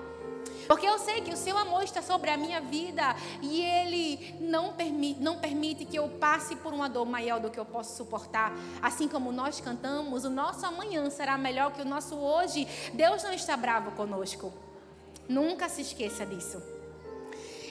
[0.67, 4.73] Porque eu sei que o seu amor está sobre a minha vida e ele não
[4.73, 8.51] permite, não permite que eu passe por uma dor maior do que eu posso suportar.
[8.81, 12.67] Assim como nós cantamos, o nosso amanhã será melhor que o nosso hoje.
[12.93, 14.51] Deus não está bravo conosco.
[15.31, 16.61] Nunca se esqueça disso.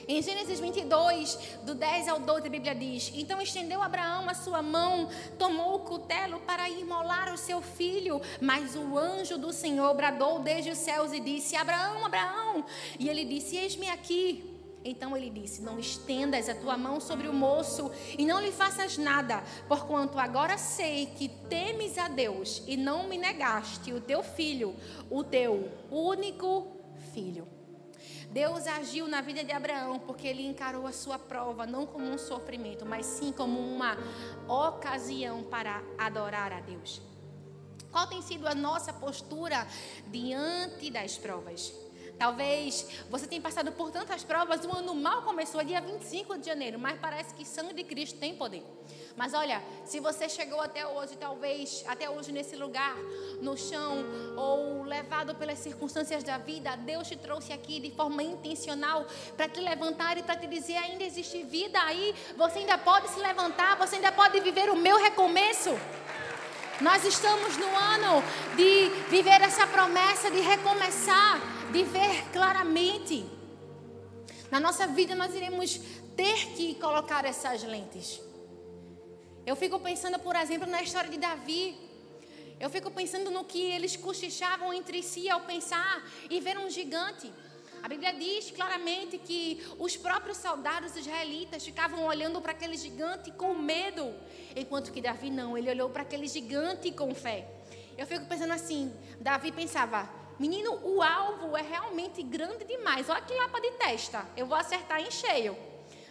[0.07, 4.63] Em Gênesis 22, do 10 ao 12, a Bíblia diz: Então estendeu Abraão a sua
[4.63, 8.19] mão, tomou o cutelo para imolar o seu filho.
[8.41, 12.65] Mas o anjo do Senhor bradou desde os céus e disse: Abraão, Abraão.
[12.99, 14.43] E ele disse: Eis-me aqui.
[14.83, 18.97] Então ele disse: Não estendas a tua mão sobre o moço e não lhe faças
[18.97, 24.75] nada, porquanto agora sei que temes a Deus e não me negaste o teu filho,
[25.11, 26.80] o teu único
[27.13, 27.47] filho.
[28.31, 32.17] Deus agiu na vida de Abraão porque ele encarou a sua prova não como um
[32.17, 33.97] sofrimento, mas sim como uma
[34.47, 37.01] ocasião para adorar a Deus.
[37.91, 39.67] Qual tem sido a nossa postura
[40.07, 41.73] diante das provas?
[42.17, 46.79] Talvez você tenha passado por tantas provas, o ano mal começou, dia 25 de janeiro,
[46.79, 48.63] mas parece que sangue de Cristo tem poder.
[49.15, 52.95] Mas olha, se você chegou até hoje, talvez até hoje nesse lugar,
[53.41, 54.05] no chão,
[54.37, 59.59] ou levado pelas circunstâncias da vida, Deus te trouxe aqui de forma intencional para te
[59.59, 63.97] levantar e para te dizer: ainda existe vida aí, você ainda pode se levantar, você
[63.97, 65.71] ainda pode viver o meu recomeço.
[66.79, 68.23] Nós estamos no ano
[68.55, 71.39] de viver essa promessa de recomeçar
[71.71, 73.25] de ver claramente.
[74.49, 75.79] Na nossa vida nós iremos
[76.15, 78.19] ter que colocar essas lentes.
[79.43, 81.75] Eu fico pensando, por exemplo, na história de Davi.
[82.59, 87.33] Eu fico pensando no que eles cochichavam entre si ao pensar e ver um gigante.
[87.81, 93.55] A Bíblia diz claramente que os próprios soldados israelitas ficavam olhando para aquele gigante com
[93.55, 94.13] medo,
[94.55, 97.47] enquanto que Davi não, ele olhou para aquele gigante com fé.
[97.97, 103.09] Eu fico pensando assim: Davi pensava, Menino, o alvo é realmente grande demais.
[103.09, 104.27] Olha que lapa de testa.
[104.37, 105.57] Eu vou acertar em cheio.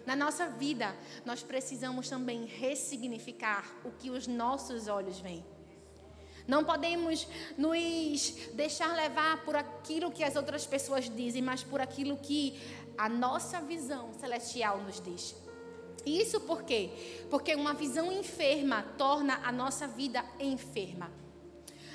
[0.06, 5.44] Na nossa vida, nós precisamos também ressignificar o que os nossos olhos veem.
[6.46, 12.16] Não podemos nos deixar levar por aquilo que as outras pessoas dizem, mas por aquilo
[12.16, 12.60] que
[12.98, 15.36] a nossa visão celestial nos diz.
[16.04, 16.90] Isso por quê?
[17.30, 21.10] Porque uma visão enferma torna a nossa vida enferma.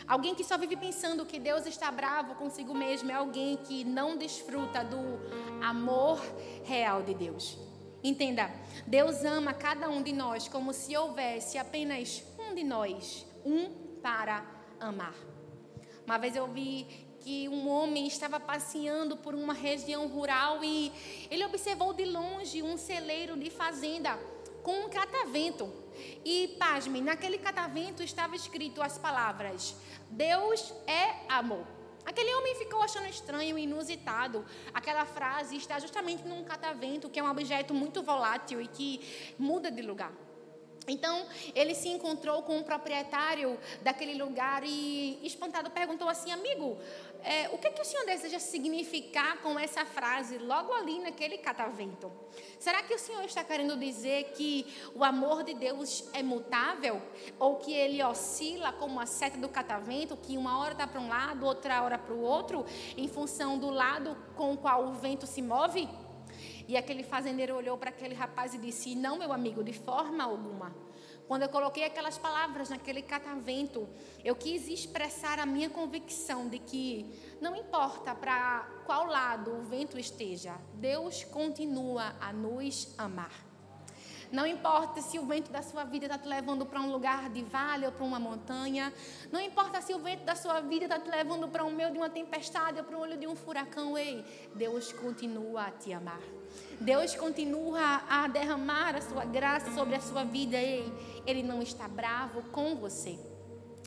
[0.08, 4.16] Alguém que só vive pensando que Deus está bravo consigo mesmo é alguém que não
[4.16, 5.20] desfruta do
[5.64, 6.22] amor
[6.64, 7.58] real de Deus.
[8.06, 8.52] Entenda,
[8.86, 13.68] Deus ama cada um de nós como se houvesse apenas um de nós, um
[14.00, 14.46] para
[14.80, 15.16] amar.
[16.06, 16.86] Uma vez eu vi
[17.22, 20.92] que um homem estava passeando por uma região rural e
[21.32, 24.16] ele observou de longe um celeiro de fazenda
[24.62, 25.68] com um catavento.
[26.24, 29.76] E, pasme, naquele catavento estava escrito as palavras:
[30.12, 31.75] Deus é amor.
[32.06, 34.46] Aquele homem ficou achando estranho inusitado.
[34.74, 39.72] Aquela frase está justamente num catavento, que é um objeto muito volátil e que muda
[39.72, 40.14] de lugar.
[40.88, 46.78] Então, ele se encontrou com o proprietário daquele lugar e, espantado, perguntou assim: Amigo,
[47.24, 52.12] é, o que, que o senhor deseja significar com essa frase logo ali naquele catavento?
[52.60, 57.02] Será que o senhor está querendo dizer que o amor de Deus é mutável?
[57.40, 61.08] Ou que ele oscila como a seta do catavento, que uma hora está para um
[61.08, 65.26] lado, outra hora para o outro, em função do lado com o qual o vento
[65.26, 65.90] se move?
[66.68, 70.76] E aquele fazendeiro olhou para aquele rapaz e disse: Não, meu amigo, de forma alguma.
[71.28, 73.90] Quando eu coloquei aquelas palavras naquele catavento,
[74.24, 79.98] eu quis expressar a minha convicção de que não importa para qual lado o vento
[79.98, 83.45] esteja, Deus continua a nos amar.
[84.32, 87.44] Não importa se o vento da sua vida está te levando para um lugar de
[87.44, 88.92] vale ou para uma montanha.
[89.32, 91.98] Não importa se o vento da sua vida está te levando para o meio de
[91.98, 93.98] uma tempestade ou para o olho de um furacão.
[93.98, 96.22] Ei, Deus continua a te amar.
[96.80, 100.58] Deus continua a derramar a sua graça sobre a sua vida.
[100.58, 100.92] Ei,
[101.26, 103.20] Ele não está bravo com você.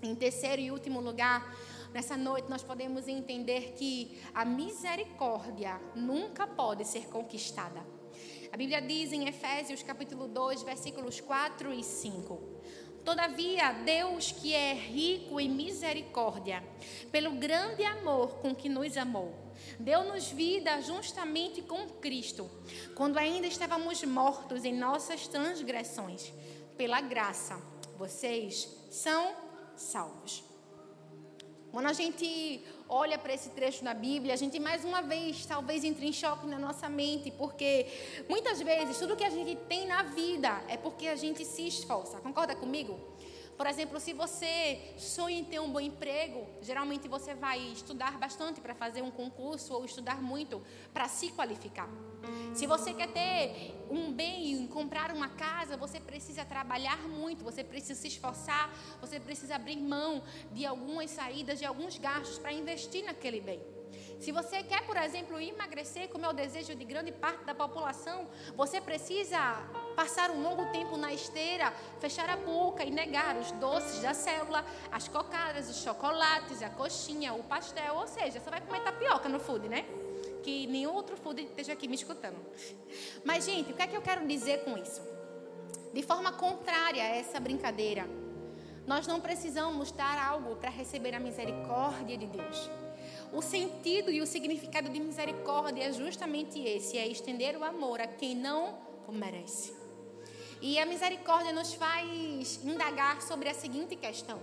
[0.03, 1.57] Em terceiro e último lugar,
[1.93, 7.98] nessa noite nós podemos entender que a misericórdia nunca pode ser conquistada.
[8.51, 12.41] A Bíblia diz em Efésios capítulo 2, versículos 4 e 5.
[13.05, 16.63] Todavia, Deus, que é rico em misericórdia,
[17.13, 19.35] pelo grande amor com que nos amou,
[19.79, 22.51] deu-nos vida justamente com Cristo,
[22.95, 26.33] quando ainda estávamos mortos em nossas transgressões.
[26.77, 27.61] Pela graça,
[27.99, 29.35] vocês são
[29.77, 30.43] salvos.
[31.71, 35.85] Quando a gente olha para esse trecho na Bíblia, a gente mais uma vez talvez
[35.85, 37.87] entre em choque na nossa mente, porque
[38.29, 42.19] muitas vezes tudo que a gente tem na vida é porque a gente se esforça.
[42.19, 42.99] Concorda comigo?
[43.59, 48.61] Por exemplo, se você sonha em ter um bom emprego, geralmente você vai estudar bastante
[48.61, 50.63] para fazer um concurso ou estudar muito
[50.95, 51.89] para se qualificar.
[52.55, 58.01] Se você quer ter um bem, comprar uma casa, você precisa trabalhar muito, você precisa
[58.01, 63.41] se esforçar, você precisa abrir mão de algumas saídas, de alguns gastos para investir naquele
[63.41, 63.78] bem.
[64.19, 68.27] Se você quer, por exemplo, emagrecer, como é o desejo de grande parte da população,
[68.57, 69.39] você precisa
[69.95, 74.65] passar um longo tempo na esteira, fechar a boca e negar os doces da célula,
[74.91, 79.39] as cocadas, os chocolates, a coxinha, o pastel, ou seja, você vai comer tapioca no
[79.39, 79.85] food, né?
[80.43, 82.39] que nenhum outro food esteja aqui me escutando.
[83.25, 85.03] Mas, gente, o que é que eu quero dizer com isso?
[85.93, 88.09] De forma contrária a essa brincadeira,
[88.87, 92.71] nós não precisamos dar algo para receber a misericórdia de Deus.
[93.33, 98.07] O sentido e o significado de misericórdia é justamente esse: é estender o amor a
[98.07, 99.77] quem não o merece.
[100.61, 104.41] E a misericórdia nos faz indagar sobre a seguinte questão: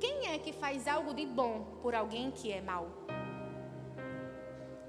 [0.00, 2.90] quem é que faz algo de bom por alguém que é mau?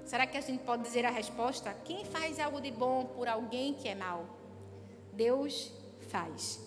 [0.04, 1.72] Será que a gente pode dizer a resposta?
[1.84, 4.26] Quem faz algo de bom por alguém que é mau?
[5.12, 5.70] Deus
[6.08, 6.66] faz.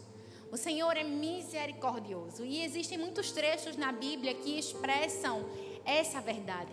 [0.51, 5.45] O Senhor é misericordioso e existem muitos trechos na Bíblia que expressam
[5.86, 6.71] essa verdade.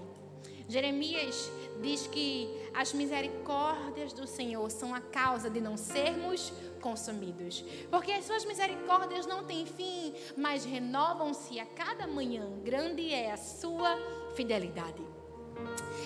[0.68, 1.50] Jeremias
[1.80, 6.52] diz que as misericórdias do Senhor são a causa de não sermos
[6.82, 7.64] consumidos.
[7.90, 12.46] Porque as suas misericórdias não têm fim, mas renovam-se a cada manhã.
[12.62, 13.96] Grande é a sua
[14.36, 15.17] fidelidade.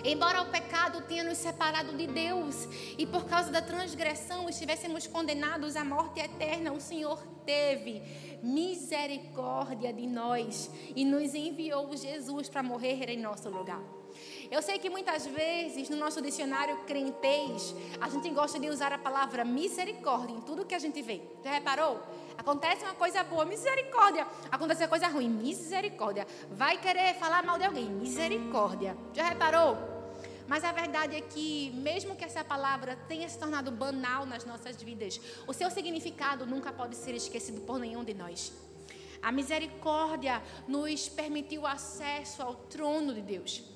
[0.04, 5.76] Embora o pecado tenha nos separado de Deus e por causa da transgressão estivéssemos condenados
[5.76, 8.02] à morte eterna, o Senhor teve
[8.42, 14.01] misericórdia de nós e nos enviou Jesus para morrer em nosso lugar.
[14.52, 18.98] Eu sei que muitas vezes no nosso dicionário crentez, a gente gosta de usar a
[18.98, 21.22] palavra misericórdia em tudo que a gente vê.
[21.42, 21.98] Já reparou?
[22.36, 24.26] Acontece uma coisa boa, misericórdia.
[24.50, 26.26] Acontece uma coisa ruim, misericórdia.
[26.50, 28.94] Vai querer falar mal de alguém, misericórdia.
[29.14, 29.78] Já reparou?
[30.46, 34.76] Mas a verdade é que, mesmo que essa palavra tenha se tornado banal nas nossas
[34.82, 38.52] vidas, o seu significado nunca pode ser esquecido por nenhum de nós.
[39.22, 43.71] A misericórdia nos permitiu acesso ao trono de Deus.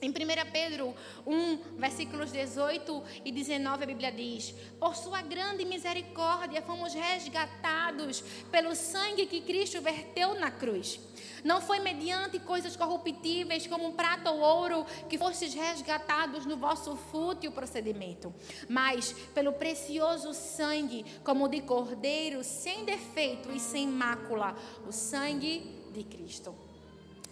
[0.00, 0.12] Em 1
[0.52, 0.94] Pedro
[1.26, 8.74] 1, versículos 18 e 19, a Bíblia diz: Por sua grande misericórdia fomos resgatados pelo
[8.74, 11.00] sangue que Cristo verteu na cruz.
[11.42, 17.52] Não foi mediante coisas corruptíveis como prata ou ouro que fostes resgatados no vosso fútil
[17.52, 18.34] procedimento,
[18.68, 26.02] mas pelo precioso sangue, como de cordeiro, sem defeito e sem mácula, o sangue de
[26.02, 26.54] Cristo.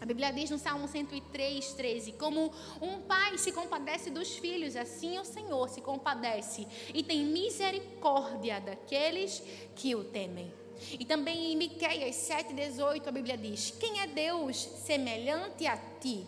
[0.03, 5.17] A Bíblia diz no Salmo 103, 13: Como um pai se compadece dos filhos, assim
[5.17, 9.41] o Senhor se compadece e tem misericórdia daqueles
[9.77, 10.53] que o temem.
[10.99, 16.27] E também em Miqueias 7,18 a Bíblia diz: Quem é Deus semelhante a ti,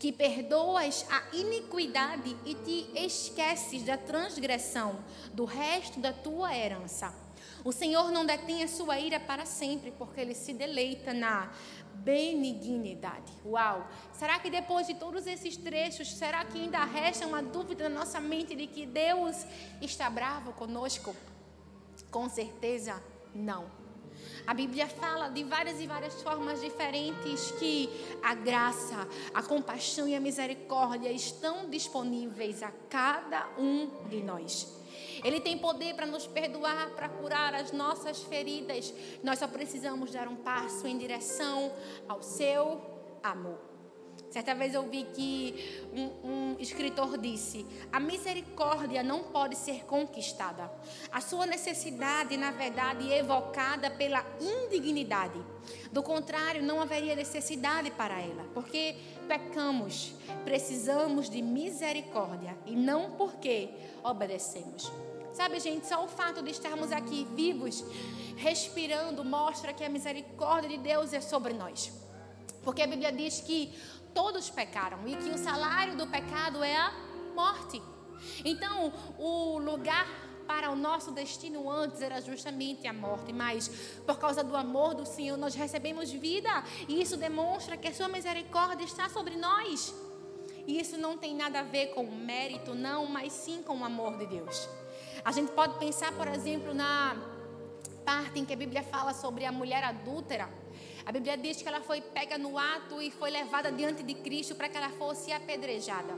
[0.00, 4.98] que perdoas a iniquidade e te esqueces da transgressão
[5.32, 7.14] do resto da tua herança?
[7.64, 11.52] O Senhor não detém a sua ira para sempre, porque ele se deleita na
[11.94, 13.32] benignidade.
[13.44, 13.86] Uau!
[14.12, 18.20] Será que depois de todos esses trechos, será que ainda resta uma dúvida na nossa
[18.20, 19.44] mente de que Deus
[19.80, 21.14] está bravo conosco?
[22.10, 23.02] Com certeza
[23.34, 23.81] não.
[24.46, 27.88] A Bíblia fala de várias e várias formas diferentes que
[28.22, 34.80] a graça, a compaixão e a misericórdia estão disponíveis a cada um de nós.
[35.24, 38.92] Ele tem poder para nos perdoar, para curar as nossas feridas.
[39.22, 41.72] Nós só precisamos dar um passo em direção
[42.08, 42.80] ao seu
[43.22, 43.71] amor.
[44.32, 50.72] Certa vez eu vi que um, um, escritor disse: a misericórdia não pode ser conquistada.
[51.12, 55.38] A sua necessidade, na verdade, é evocada pela indignidade.
[55.92, 58.96] Do contrário, não haveria necessidade para ela, porque
[59.28, 60.14] pecamos,
[60.46, 63.68] precisamos de misericórdia e não porque
[64.02, 64.90] obedecemos.
[65.34, 67.84] Sabe, gente, só o fato de estarmos aqui vivos,
[68.36, 71.92] respirando, mostra que a misericórdia de Deus é sobre nós.
[72.62, 73.72] Porque a Bíblia diz que
[74.14, 76.92] todos pecaram e que o salário do pecado é a
[77.34, 77.82] morte.
[78.44, 80.06] Então, o lugar
[80.46, 83.68] para o nosso destino antes era justamente a morte, mas
[84.06, 86.50] por causa do amor do Senhor nós recebemos vida
[86.88, 89.94] e isso demonstra que a sua misericórdia está sobre nós.
[90.66, 94.16] E isso não tem nada a ver com mérito, não, mas sim com o amor
[94.18, 94.68] de Deus.
[95.24, 97.16] A gente pode pensar, por exemplo, na
[98.04, 100.48] parte em que a Bíblia fala sobre a mulher adúltera.
[101.04, 104.54] A Bíblia diz que ela foi pega no ato e foi levada diante de Cristo
[104.54, 106.14] para que ela fosse apedrejada.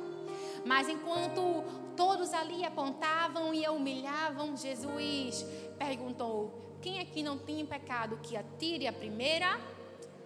[0.64, 1.64] Mas enquanto
[1.96, 5.44] todos ali apontavam e a humilhavam, Jesus
[5.78, 9.58] perguntou: Quem aqui não tem pecado que atire a primeira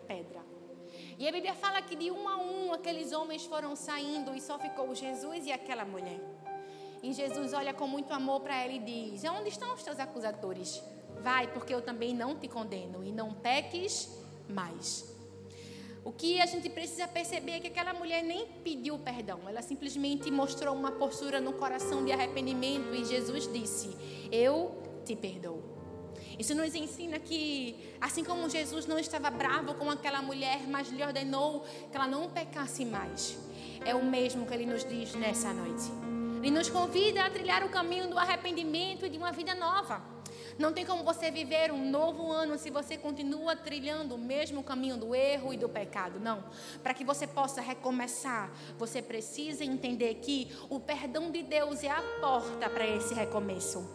[0.07, 0.41] pedra?
[1.19, 4.59] E a Bíblia fala que de um a um aqueles homens foram saindo e só
[4.59, 6.21] ficou Jesus e aquela mulher.
[7.03, 10.83] E Jesus olha com muito amor para ela e diz: Onde estão os teus acusadores?
[11.21, 14.17] Vai, porque eu também não te condeno, e não peques
[14.49, 15.17] mais.
[16.05, 20.31] O que a gente precisa perceber é que aquela mulher nem pediu perdão, ela simplesmente
[20.31, 23.91] mostrou uma postura no coração de arrependimento e Jesus disse:
[24.33, 25.63] Eu te perdoo.
[26.39, 31.03] Isso nos ensina que, assim como Jesus não estava bravo com aquela mulher, mas lhe
[31.03, 33.37] ordenou que ela não pecasse mais,
[33.85, 35.91] é o mesmo que Ele nos diz nessa noite.
[36.39, 40.01] Ele nos convida a trilhar o caminho do arrependimento e de uma vida nova.
[40.59, 44.97] Não tem como você viver um novo ano se você continua trilhando o mesmo caminho
[44.97, 46.19] do erro e do pecado.
[46.19, 46.45] Não.
[46.83, 52.03] Para que você possa recomeçar, você precisa entender que o perdão de Deus é a
[52.21, 53.89] porta para esse recomeço.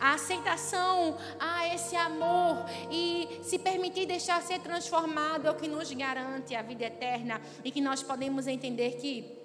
[0.00, 5.92] A aceitação a esse amor e se permitir deixar ser transformado é o que nos
[5.92, 9.38] garante a vida eterna e que nós podemos entender que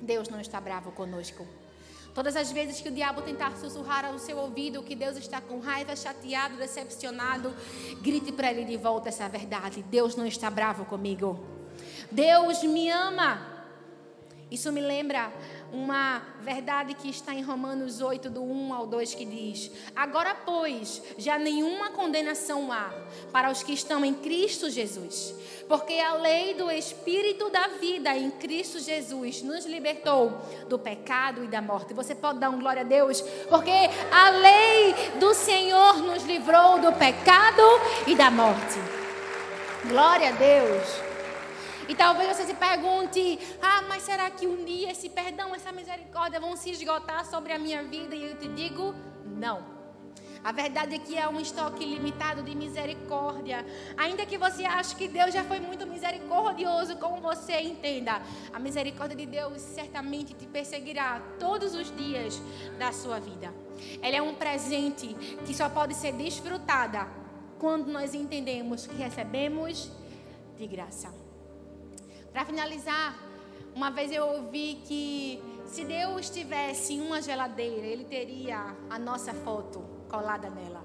[0.00, 1.59] Deus não está bravo conosco.
[2.14, 5.60] Todas as vezes que o diabo tentar sussurrar ao seu ouvido que Deus está com
[5.60, 7.54] raiva, chateado, decepcionado,
[8.02, 9.82] grite para ele de volta essa verdade.
[9.88, 11.38] Deus não está bravo comigo.
[12.10, 13.49] Deus me ama.
[14.50, 15.32] Isso me lembra
[15.72, 21.00] uma verdade que está em Romanos 8, do 1 ao 2, que diz: Agora, pois,
[21.16, 22.92] já nenhuma condenação há
[23.32, 25.32] para os que estão em Cristo Jesus,
[25.68, 30.36] porque a lei do Espírito da vida em Cristo Jesus nos libertou
[30.68, 31.94] do pecado e da morte.
[31.94, 33.70] Você pode dar um glória a Deus, porque
[34.10, 37.62] a lei do Senhor nos livrou do pecado
[38.04, 38.80] e da morte.
[39.84, 41.09] Glória a Deus.
[41.90, 46.54] E talvez você se pergunte: ah, mas será que dia esse perdão, essa misericórdia vão
[46.56, 48.14] se esgotar sobre a minha vida?
[48.14, 48.94] E eu te digo:
[49.26, 49.80] não.
[50.44, 53.66] A verdade é que é um estoque limitado de misericórdia.
[53.96, 58.22] Ainda que você ache que Deus já foi muito misericordioso com você, entenda.
[58.52, 62.40] A misericórdia de Deus certamente te perseguirá todos os dias
[62.78, 63.52] da sua vida.
[64.00, 65.08] Ela é um presente
[65.44, 67.08] que só pode ser desfrutada
[67.58, 69.90] quando nós entendemos que recebemos
[70.56, 71.19] de graça.
[72.32, 73.18] Para finalizar,
[73.74, 79.80] uma vez eu ouvi que se Deus tivesse uma geladeira, Ele teria a nossa foto
[80.08, 80.84] colada nela.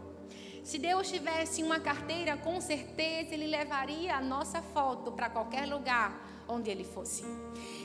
[0.64, 6.20] Se Deus tivesse uma carteira, com certeza Ele levaria a nossa foto para qualquer lugar
[6.48, 7.24] onde Ele fosse.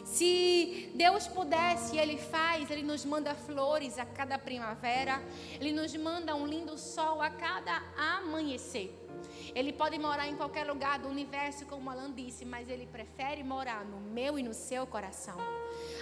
[0.06, 5.22] Se Deus pudesse, Ele faz, Ele nos manda flores a cada primavera,
[5.61, 9.09] Ele nos manda um lindo sol a cada amanhecer.
[9.55, 13.84] Ele pode morar em qualquer lugar do universo, como Alan disse, mas ele prefere morar
[13.84, 15.36] no meu e no seu coração.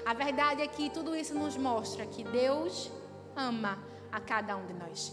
[0.04, 2.90] A verdade é que tudo isso nos mostra que Deus
[3.36, 3.78] ama
[4.10, 5.12] a cada um de nós.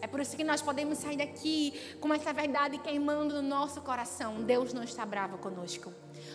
[0.00, 4.42] É por isso que nós podemos sair daqui com essa verdade queimando no nosso coração.
[4.42, 5.94] Deus não está bravo conosco.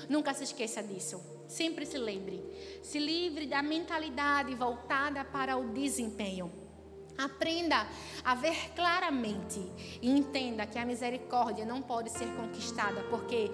[0.09, 1.23] Nunca se esqueça disso.
[1.47, 2.43] Sempre se lembre.
[2.81, 6.51] Se livre da mentalidade voltada para o desempenho.
[7.19, 7.85] Aprenda
[8.23, 9.59] a ver claramente
[10.01, 13.51] e entenda que a misericórdia não pode ser conquistada, porque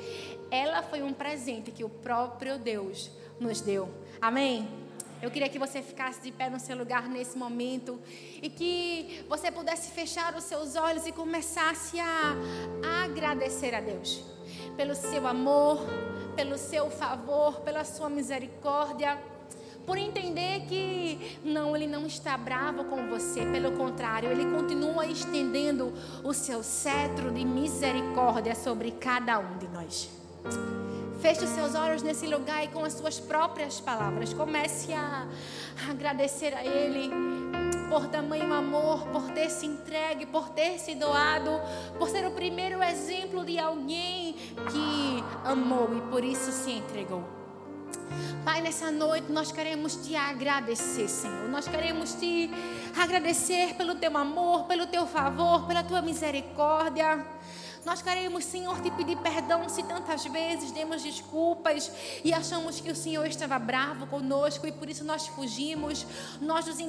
[0.52, 3.10] ela foi um presente que o próprio Deus
[3.40, 3.90] nos deu.
[4.22, 4.70] Amém?
[5.20, 8.00] Eu queria que você ficasse de pé no seu lugar nesse momento
[8.40, 12.36] e que você pudesse fechar os seus olhos e começasse a
[13.04, 14.24] agradecer a Deus
[14.78, 15.80] pelo seu amor,
[16.36, 19.18] pelo seu favor, pela sua misericórdia
[19.86, 25.94] por entender que não, ele não está bravo com você, pelo contrário, ele continua estendendo
[26.24, 30.10] o seu cetro de misericórdia sobre cada um de nós.
[31.22, 35.28] Feche os seus olhos nesse lugar e com as suas próprias palavras comece a
[35.90, 37.10] agradecer a Ele
[37.90, 41.50] por tamanho amor, por ter se entregue, por ter se doado,
[41.98, 47.45] por ser o primeiro exemplo de alguém que amou e por isso se entregou.
[48.44, 51.50] Pai, nessa noite nós queremos te agradecer, Senhor.
[51.50, 52.50] Nós queremos te
[52.96, 57.26] agradecer pelo teu amor, pelo teu favor, pela tua misericórdia.
[57.86, 61.92] Nós queremos, Senhor, te pedir perdão se tantas vezes demos desculpas
[62.24, 66.06] e achamos que o Senhor estava bravo conosco e por isso nós fugimos,
[66.42, 66.80] nós nos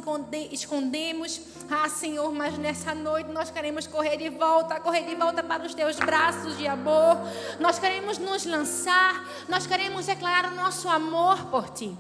[0.51, 1.41] escondemos.
[1.71, 5.75] Ah, Senhor, mas nessa noite nós queremos correr de volta, correr de volta para os
[5.75, 7.19] teus braços de amor.
[7.61, 11.95] Nós queremos nos lançar, nós queremos declarar o nosso amor por ti.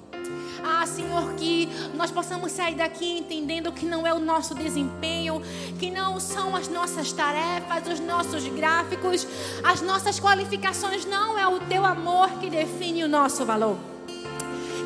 [0.64, 5.42] Ah, Senhor, que nós possamos sair daqui entendendo que não é o nosso desempenho,
[5.78, 9.26] que não são as nossas tarefas, os nossos gráficos,
[9.62, 13.76] as nossas qualificações, não é o teu amor que define o nosso valor.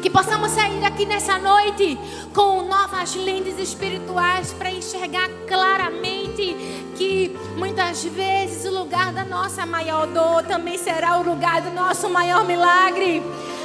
[0.03, 1.99] Que possamos sair daqui nessa noite
[2.35, 6.57] com novas lentes espirituais para enxergar claramente
[6.97, 12.09] que muitas vezes o lugar da nossa maior dor também será o lugar do nosso
[12.09, 13.23] maior milagre.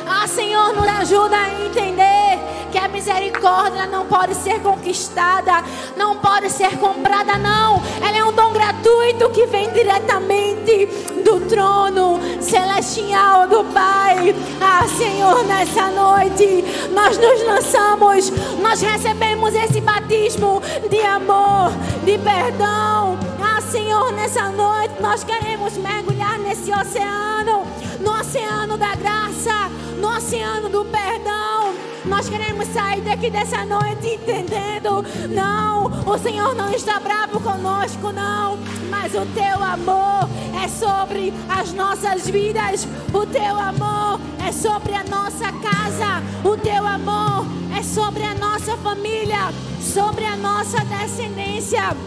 [0.08, 2.39] Ah, Senhor, nos ajuda a entender
[2.72, 5.64] que a misericórdia não pode ser conquistada,
[5.95, 7.82] não pode ser comprada, não.
[8.06, 10.86] Ela é um dom gratuito que vem diretamente
[11.24, 14.36] do trono celestial do Pai.
[14.62, 18.30] Ah, Senhor, nessa noite nós nos lançamos,
[18.62, 21.72] nós recebemos esse batismo de amor,
[22.03, 23.18] de perdão.
[23.41, 27.64] Ah, Senhor, nessa noite nós queremos mergulhar nesse oceano,
[28.01, 29.64] no oceano da graça
[30.06, 31.74] no oceano do perdão.
[32.06, 35.03] Nós queremos sair daqui dessa noite entendendo.
[35.34, 38.60] Não, o Senhor não está bravo conosco, não.
[38.88, 40.30] Mas o teu amor
[40.64, 42.88] é sobre as nossas vidas.
[43.12, 46.22] O teu amor é sobre a nossa casa.
[46.43, 49.51] O teu amor é sobre a nossa família,
[49.82, 51.97] sobre a nossa descendência.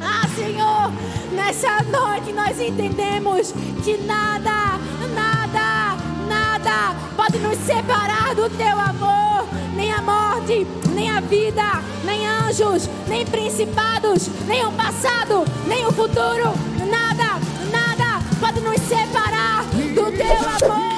[0.00, 0.90] Ah, Senhor,
[1.32, 3.52] nessa noite nós entendemos
[3.84, 4.51] que nada, nada,
[6.62, 12.88] nada pode nos separar do teu amor, nem a morte, nem a vida, nem anjos,
[13.08, 16.52] nem principados, nem o passado, nem o futuro,
[16.88, 17.40] nada,
[17.70, 20.91] nada pode nos separar do teu amor.